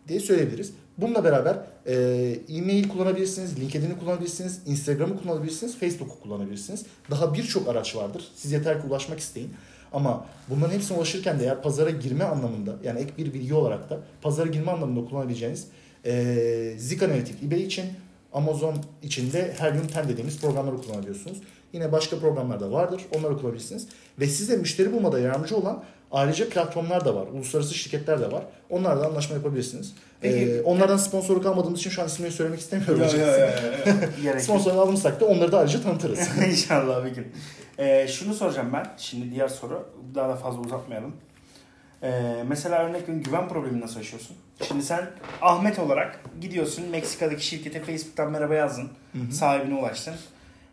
diye 0.08 0.20
söyleyebiliriz. 0.20 0.74
Bununla 0.98 1.24
beraber 1.24 1.58
e, 1.86 1.94
e-mail 2.50 2.90
kullanabilirsiniz, 2.90 3.60
LinkedIn'i 3.60 4.00
kullanabilirsiniz, 4.00 4.62
Instagram'ı 4.66 5.22
kullanabilirsiniz, 5.22 5.78
Facebook'u 5.78 6.20
kullanabilirsiniz. 6.20 6.86
Daha 7.12 7.34
birçok 7.34 7.68
araç 7.68 7.96
vardır. 7.96 8.28
Siz 8.36 8.52
yeter 8.52 8.82
ki 8.82 8.88
ulaşmak 8.88 9.20
isteyin. 9.20 9.54
Ama 9.94 10.26
bunların 10.50 10.74
hepsine 10.74 10.98
ulaşırken 10.98 11.40
de 11.40 11.44
eğer 11.44 11.62
pazara 11.62 11.90
girme 11.90 12.24
anlamında 12.24 12.76
yani 12.84 13.00
ek 13.00 13.12
bir 13.18 13.34
bilgi 13.34 13.54
olarak 13.54 13.90
da 13.90 14.00
pazara 14.22 14.48
girme 14.48 14.72
anlamında 14.72 15.10
kullanabileceğiniz 15.10 15.68
e, 16.06 16.76
Zik 16.78 17.04
Analytics 17.04 17.44
eBay 17.44 17.64
için 17.64 17.86
Amazon 18.34 18.76
için 19.04 19.34
de 19.34 19.54
Helium 19.58 19.88
10 20.04 20.10
dediğimiz 20.10 20.42
programları 20.42 20.78
kullanabiliyorsunuz. 20.78 21.42
Yine 21.74 21.92
başka 21.92 22.20
programlar 22.20 22.60
da 22.60 22.72
vardır. 22.72 23.02
Onları 23.18 23.38
kullanabilirsiniz. 23.38 23.88
Ve 24.20 24.28
size 24.28 24.58
müşteri 24.58 24.94
bulmada 24.94 25.20
yardımcı 25.20 25.58
olan 25.58 25.84
ayrıca 26.16 26.50
platformlar 26.50 27.06
da 27.06 27.16
var. 27.16 27.28
Uluslararası 27.28 27.74
şirketler 27.74 28.20
de 28.22 28.32
var. 28.32 28.44
Onlarla 28.70 29.08
anlaşma 29.08 29.36
yapabilirsiniz. 29.36 29.94
Peki- 30.22 30.36
Ee, 30.52 30.62
onlardan 30.62 30.98
sponsorluk 30.98 31.46
almadığımız 31.46 31.80
için 31.80 31.90
şu 31.90 32.02
an 32.02 32.08
isimleri 32.08 32.32
söylemek 32.34 32.60
istemiyorum. 32.60 33.00
Yok, 33.02 33.14
yok. 33.14 33.20
Gerek 34.24 34.26
yok. 34.26 34.42
Sponsorluk 34.42 34.80
almışsak 34.80 35.22
da 35.22 35.26
onları 35.26 35.52
da 35.52 35.60
ayrıca 35.60 35.82
tanıtırız. 35.82 36.20
İnşallah 36.50 37.06
bir 37.06 37.10
gün. 37.12 37.28
Ee, 37.80 38.08
şunu 38.08 38.34
soracağım 38.34 38.70
ben. 38.74 38.88
Şimdi 38.98 39.32
diğer 39.32 39.48
soru. 39.48 39.90
Daha 40.16 40.30
da 40.30 40.36
fazla 40.36 40.60
uzatmayalım. 40.62 41.16
Ee, 42.04 42.22
mesela 42.48 42.80
örnek 42.84 43.02
veriyorum 43.02 43.24
güven 43.24 43.50
problemi 43.50 43.82
nasıl 43.82 43.98
yaşıyorsun? 43.98 44.36
Şimdi 44.68 44.84
sen 44.84 45.10
Ahmet 45.42 45.80
olarak 45.80 46.20
gidiyorsun 46.42 46.86
Meksika'daki 46.92 47.46
şirkete 47.46 47.80
Facebook'tan 47.84 48.32
merhaba 48.32 48.54
yazdın. 48.56 48.90
Sahibine 49.32 49.76
ulaştın. 49.80 50.14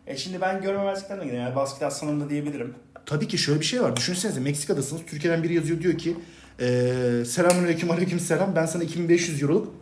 E 0.07 0.17
şimdi 0.17 0.41
ben 0.41 0.61
görmemezlikten 0.61 1.19
de 1.19 1.23
gidiyorum. 1.23 1.45
Yani 1.45 1.55
basket 1.55 1.83
aslanım 1.83 2.21
da 2.21 2.29
diyebilirim. 2.29 2.75
Tabii 3.05 3.27
ki 3.27 3.37
şöyle 3.37 3.59
bir 3.59 3.65
şey 3.65 3.81
var. 3.81 3.95
Düşünsenize 3.95 4.39
Meksika'dasınız. 4.39 5.01
Türkiye'den 5.07 5.43
biri 5.43 5.53
yazıyor 5.53 5.81
diyor 5.81 5.97
ki 5.97 6.17
ee, 6.59 7.23
selamünaleyküm 7.27 7.91
aleyküm 7.91 8.19
selam. 8.19 8.55
Ben 8.55 8.65
sana 8.65 8.83
2500 8.83 9.43
euroluk 9.43 9.73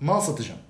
mal 0.00 0.20
satacağım. 0.20 0.60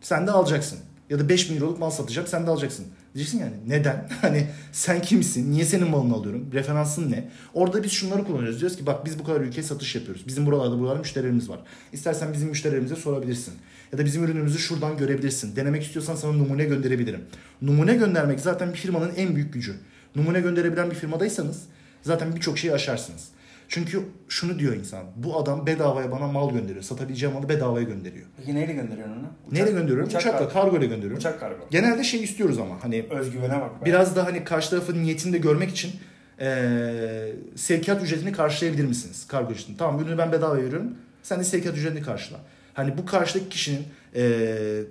Sen 0.00 0.26
de 0.26 0.30
alacaksın. 0.30 0.78
Ya 1.10 1.18
da 1.18 1.28
5000 1.28 1.56
euroluk 1.56 1.78
mal 1.78 1.90
satacağım 1.90 2.28
sen 2.28 2.46
de 2.46 2.50
alacaksın. 2.50 2.86
Diyeceksin 3.14 3.38
yani 3.38 3.54
neden? 3.66 4.08
Hani 4.20 4.46
sen 4.72 5.02
kimsin? 5.02 5.52
Niye 5.52 5.64
senin 5.64 5.90
malını 5.90 6.14
alıyorum? 6.14 6.50
Referansın 6.52 7.10
ne? 7.10 7.28
Orada 7.54 7.82
biz 7.82 7.92
şunları 7.92 8.24
kullanıyoruz. 8.24 8.60
Diyoruz 8.60 8.76
ki 8.76 8.86
bak 8.86 9.06
biz 9.06 9.18
bu 9.18 9.24
kadar 9.24 9.40
ülkeye 9.40 9.62
satış 9.62 9.94
yapıyoruz. 9.94 10.26
Bizim 10.26 10.46
buralarda 10.46 10.78
buralarda 10.78 10.98
müşterilerimiz 10.98 11.48
var. 11.48 11.60
İstersen 11.92 12.32
bizim 12.32 12.48
müşterilerimize 12.48 12.96
sorabilirsin. 12.96 13.54
Ya 13.92 13.98
da 13.98 14.04
bizim 14.04 14.24
ürünümüzü 14.24 14.58
şuradan 14.58 14.96
görebilirsin. 14.96 15.56
Denemek 15.56 15.82
istiyorsan 15.82 16.14
sana 16.14 16.32
numune 16.32 16.64
gönderebilirim. 16.64 17.20
Numune 17.62 17.94
göndermek 17.94 18.40
zaten 18.40 18.72
bir 18.72 18.78
firmanın 18.78 19.12
en 19.16 19.36
büyük 19.36 19.54
gücü. 19.54 19.74
Numune 20.16 20.40
gönderebilen 20.40 20.90
bir 20.90 20.96
firmadaysanız 20.96 21.62
zaten 22.02 22.36
birçok 22.36 22.58
şeyi 22.58 22.74
aşarsınız. 22.74 23.28
Çünkü 23.72 24.02
şunu 24.28 24.58
diyor 24.58 24.76
insan. 24.76 25.04
Bu 25.16 25.38
adam 25.38 25.66
bedavaya 25.66 26.10
bana 26.12 26.26
mal 26.26 26.50
gönderiyor. 26.52 26.82
Satabileceğim 26.82 27.34
malı 27.34 27.48
bedavaya 27.48 27.84
gönderiyor. 27.84 28.26
Peki 28.36 28.54
neyle 28.54 28.72
gönderiyorsun 28.72 29.14
onu? 29.16 29.26
Neyle 29.52 29.70
gönderiyorum? 29.70 30.06
Uçak 30.06 30.20
Uçakla, 30.20 30.38
kargo. 30.38 30.52
kargo 30.52 30.76
ile 30.78 30.86
gönderiyorum. 30.86 31.18
Uçak 31.18 31.40
kargo. 31.40 31.58
Genelde 31.70 32.04
şey 32.04 32.22
istiyoruz 32.24 32.58
ama 32.58 32.84
hani 32.84 33.06
Özgüvene 33.10 33.60
bak. 33.60 33.80
be. 33.80 33.84
biraz 33.86 34.16
da 34.16 34.24
hani 34.26 34.44
karşı 34.44 34.70
tarafın 34.70 35.02
niyetini 35.02 35.32
de 35.32 35.38
görmek 35.38 35.70
için 35.70 35.90
eee 36.40 37.32
sevkiyat 37.56 38.02
ücretini 38.02 38.32
karşılayabilir 38.32 38.84
misiniz? 38.84 39.26
Kargo 39.28 39.52
ücretini. 39.52 39.76
Tamam 39.76 40.00
ürünü 40.00 40.18
ben 40.18 40.32
bedava 40.32 40.56
veriyorum. 40.56 40.94
Sen 41.22 41.40
de 41.40 41.44
sevkiyat 41.44 41.76
ücretini 41.76 42.02
karşıla. 42.02 42.38
Hani 42.74 42.98
bu 42.98 43.06
karşıdaki 43.06 43.48
kişinin 43.48 43.82
eee 44.14 44.82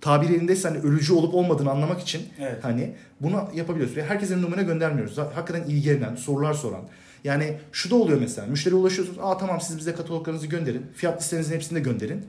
tabiri 0.00 0.34
elindeyse 0.34 0.68
hani 0.68 0.78
ölücü 0.80 1.12
olup 1.14 1.34
olmadığını 1.34 1.70
anlamak 1.70 2.00
için 2.00 2.22
Evet. 2.40 2.58
hani 2.64 2.94
bunu 3.20 3.48
yapabiliyoruz. 3.54 3.96
Ve 3.96 4.04
herkese 4.04 4.42
numune 4.42 4.62
göndermiyoruz. 4.62 5.18
Hakikaten 5.18 5.62
ilgilenen, 5.64 6.14
sorular 6.16 6.54
soran. 6.54 6.82
Yani 7.26 7.56
şu 7.72 7.90
da 7.90 7.94
oluyor 7.94 8.20
mesela. 8.20 8.46
Müşteriye 8.46 8.80
ulaşıyorsunuz. 8.80 9.18
Aa 9.22 9.38
tamam 9.38 9.60
siz 9.60 9.78
bize 9.78 9.94
kataloglarınızı 9.94 10.46
gönderin. 10.46 10.86
Fiyat 10.94 11.20
listenizin 11.20 11.54
hepsini 11.54 11.76
de 11.78 11.80
gönderin. 11.80 12.22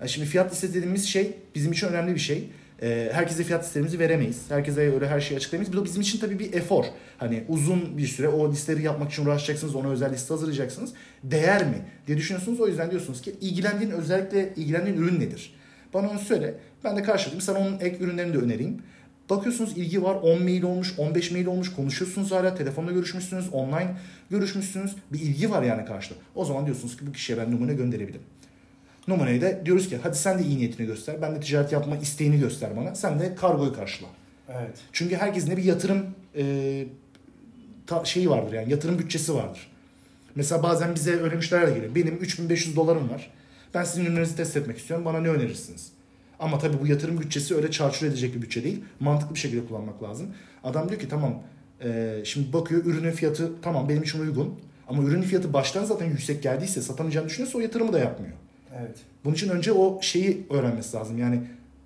Yani 0.00 0.10
şimdi 0.10 0.26
fiyat 0.26 0.52
listesi 0.52 0.74
dediğimiz 0.74 1.08
şey 1.08 1.36
bizim 1.54 1.72
için 1.72 1.86
önemli 1.86 2.14
bir 2.14 2.20
şey. 2.20 2.50
Ee, 2.82 3.10
herkese 3.12 3.44
fiyat 3.44 3.64
listemizi 3.64 3.98
veremeyiz. 3.98 4.42
Herkese 4.48 4.80
öyle 4.80 5.08
her 5.08 5.20
şeyi 5.20 5.36
açıklayamayız. 5.36 5.72
Bu 5.72 5.76
da 5.76 5.84
bizim 5.84 6.02
için 6.02 6.20
tabii 6.20 6.38
bir 6.38 6.52
efor. 6.52 6.84
Hani 7.18 7.44
uzun 7.48 7.98
bir 7.98 8.06
süre 8.06 8.28
o 8.28 8.52
listeleri 8.52 8.82
yapmak 8.82 9.12
için 9.12 9.26
uğraşacaksınız. 9.26 9.74
Ona 9.74 9.88
özel 9.88 10.12
liste 10.12 10.34
hazırlayacaksınız. 10.34 10.92
Değer 11.24 11.64
mi 11.64 11.86
diye 12.06 12.18
düşünüyorsunuz. 12.18 12.60
O 12.60 12.68
yüzden 12.68 12.90
diyorsunuz 12.90 13.22
ki 13.22 13.34
ilgilendiğin 13.40 13.90
özellikle 13.90 14.52
ilgilendiğin 14.56 14.96
ürün 14.96 15.20
nedir? 15.20 15.54
Bana 15.94 16.10
onu 16.10 16.18
söyle. 16.18 16.54
Ben 16.84 16.96
de 16.96 17.02
karşılayayım. 17.02 17.40
Sana 17.40 17.58
onun 17.58 17.80
ek 17.80 17.96
ürünlerini 18.00 18.34
de 18.34 18.38
önereyim. 18.38 18.82
Bakıyorsunuz 19.36 19.78
ilgi 19.78 20.02
var. 20.02 20.14
10 20.14 20.42
mail 20.42 20.62
olmuş, 20.62 20.94
15 20.98 21.30
mail 21.30 21.46
olmuş. 21.46 21.74
Konuşuyorsunuz 21.74 22.32
hala. 22.32 22.54
Telefonda 22.54 22.92
görüşmüşsünüz. 22.92 23.48
Online 23.52 23.96
görüşmüşsünüz. 24.30 24.96
Bir 25.12 25.20
ilgi 25.20 25.50
var 25.50 25.62
yani 25.62 25.84
karşıda. 25.84 26.18
O 26.34 26.44
zaman 26.44 26.66
diyorsunuz 26.66 26.96
ki 26.96 27.06
bu 27.06 27.12
kişiye 27.12 27.38
ben 27.38 27.52
numune 27.52 27.74
gönderebilirim. 27.74 28.22
Numarayı 29.08 29.42
da 29.42 29.66
diyoruz 29.66 29.88
ki 29.88 29.98
hadi 30.02 30.16
sen 30.16 30.38
de 30.38 30.44
iyi 30.44 30.58
niyetini 30.58 30.86
göster. 30.86 31.22
Ben 31.22 31.34
de 31.34 31.40
ticaret 31.40 31.72
yapma 31.72 31.96
isteğini 31.96 32.40
göster 32.40 32.76
bana. 32.76 32.94
Sen 32.94 33.20
de 33.20 33.34
kargoyu 33.34 33.72
karşıla. 33.72 34.08
Evet. 34.48 34.78
Çünkü 34.92 35.16
herkesin 35.16 35.50
de 35.50 35.56
bir 35.56 35.64
yatırım 35.64 36.06
e, 36.36 36.84
ta, 37.86 38.04
şeyi 38.04 38.30
vardır 38.30 38.52
yani 38.52 38.70
yatırım 38.70 38.98
bütçesi 38.98 39.34
vardır. 39.34 39.70
Mesela 40.34 40.62
bazen 40.62 40.94
bize 40.94 41.20
öyle 41.20 41.34
müşteriler 41.36 41.68
de 41.70 41.74
geliyor. 41.74 41.94
Benim 41.94 42.16
3500 42.16 42.76
dolarım 42.76 43.10
var. 43.10 43.30
Ben 43.74 43.84
sizin 43.84 44.04
ürünlerinizi 44.04 44.36
test 44.36 44.56
etmek 44.56 44.78
istiyorum. 44.78 45.04
Bana 45.04 45.20
ne 45.20 45.28
önerirsiniz? 45.28 45.92
Ama 46.42 46.58
tabii 46.58 46.80
bu 46.80 46.86
yatırım 46.86 47.20
bütçesi 47.20 47.56
öyle 47.56 47.70
çarçur 47.70 48.06
edecek 48.06 48.34
bir 48.34 48.42
bütçe 48.42 48.64
değil. 48.64 48.84
Mantıklı 49.00 49.34
bir 49.34 49.40
şekilde 49.40 49.66
kullanmak 49.66 50.02
lazım. 50.02 50.26
Adam 50.64 50.88
diyor 50.88 51.00
ki 51.00 51.08
tamam 51.08 51.42
e, 51.84 52.20
şimdi 52.24 52.52
bakıyor 52.52 52.84
ürünün 52.84 53.10
fiyatı 53.10 53.52
tamam 53.62 53.88
benim 53.88 54.02
için 54.02 54.20
uygun. 54.20 54.54
Ama 54.88 55.02
ürünün 55.02 55.22
fiyatı 55.22 55.52
baştan 55.52 55.84
zaten 55.84 56.06
yüksek 56.06 56.42
geldiyse 56.42 56.82
satamayacağını 56.82 57.28
düşünüyorsa 57.28 57.58
o 57.58 57.60
yatırımı 57.60 57.92
da 57.92 57.98
yapmıyor. 57.98 58.34
Evet. 58.78 58.96
Bunun 59.24 59.34
için 59.34 59.48
önce 59.48 59.72
o 59.72 60.02
şeyi 60.02 60.46
öğrenmesi 60.50 60.96
lazım. 60.96 61.18
Yani 61.18 61.42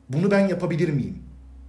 bunu 0.09 0.31
ben 0.31 0.49
yapabilir 0.49 0.89
miyim? 0.89 1.19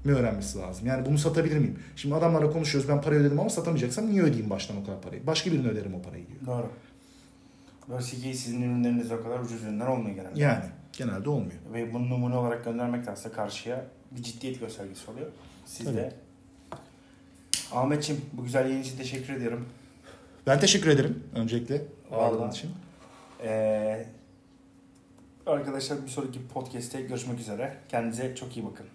mi 0.04 0.14
öğrenmesi 0.14 0.60
lazım. 0.60 0.88
Yani 0.88 1.06
bunu 1.06 1.18
satabilir 1.18 1.58
miyim? 1.58 1.80
Şimdi 1.96 2.16
adamlarla 2.16 2.52
konuşuyoruz 2.52 2.90
ben 2.90 3.02
parayı 3.02 3.22
ödedim 3.22 3.40
ama 3.40 3.50
satamayacaksam 3.50 4.10
niye 4.10 4.22
ödeyeyim 4.22 4.50
baştan 4.50 4.78
o 4.78 4.86
kadar 4.86 5.02
parayı? 5.02 5.28
Başka 5.28 5.52
birine 5.52 5.68
öderim 5.68 5.94
o 5.94 6.02
parayı 6.02 6.28
diyor. 6.28 6.40
Doğru. 6.46 6.70
Ki 8.00 8.34
sizin 8.38 8.62
ürünleriniz 8.62 9.12
o 9.12 9.24
kadar 9.24 9.40
ucuz 9.40 9.64
ürünler 9.64 9.88
olmuyor 9.88 10.16
genelde. 10.16 10.42
Yani 10.42 10.64
genelde 10.98 11.30
olmuyor. 11.30 11.60
Ve 11.74 11.94
bunu 11.94 12.10
numune 12.10 12.36
olarak 12.36 12.66
göndermek 12.66 13.08
de 13.08 13.32
karşıya 13.32 13.86
bir 14.12 14.24
ciddiyet 14.24 14.60
göstergesi 14.60 15.12
oluyor. 15.12 15.28
Siz 15.66 15.86
Tabii. 15.86 15.98
de. 15.98 16.14
Ahmetciğim 17.72 18.22
bu 18.34 18.44
güzel 18.44 18.70
yayın 18.70 18.82
için 18.84 18.98
teşekkür 18.98 19.34
ediyorum. 19.34 19.66
Ben 20.48 20.60
teşekkür 20.60 20.90
ederim 20.90 21.24
öncelikle 21.36 21.82
ağırlığın 22.12 22.52
için. 22.52 22.72
Ee, 23.44 24.06
arkadaşlar 25.46 26.04
bir 26.04 26.10
sonraki 26.10 26.48
podcast'te 26.48 27.02
görüşmek 27.02 27.40
üzere. 27.40 27.78
Kendinize 27.90 28.36
çok 28.36 28.58
iyi 28.58 28.66
bakın. 28.66 28.86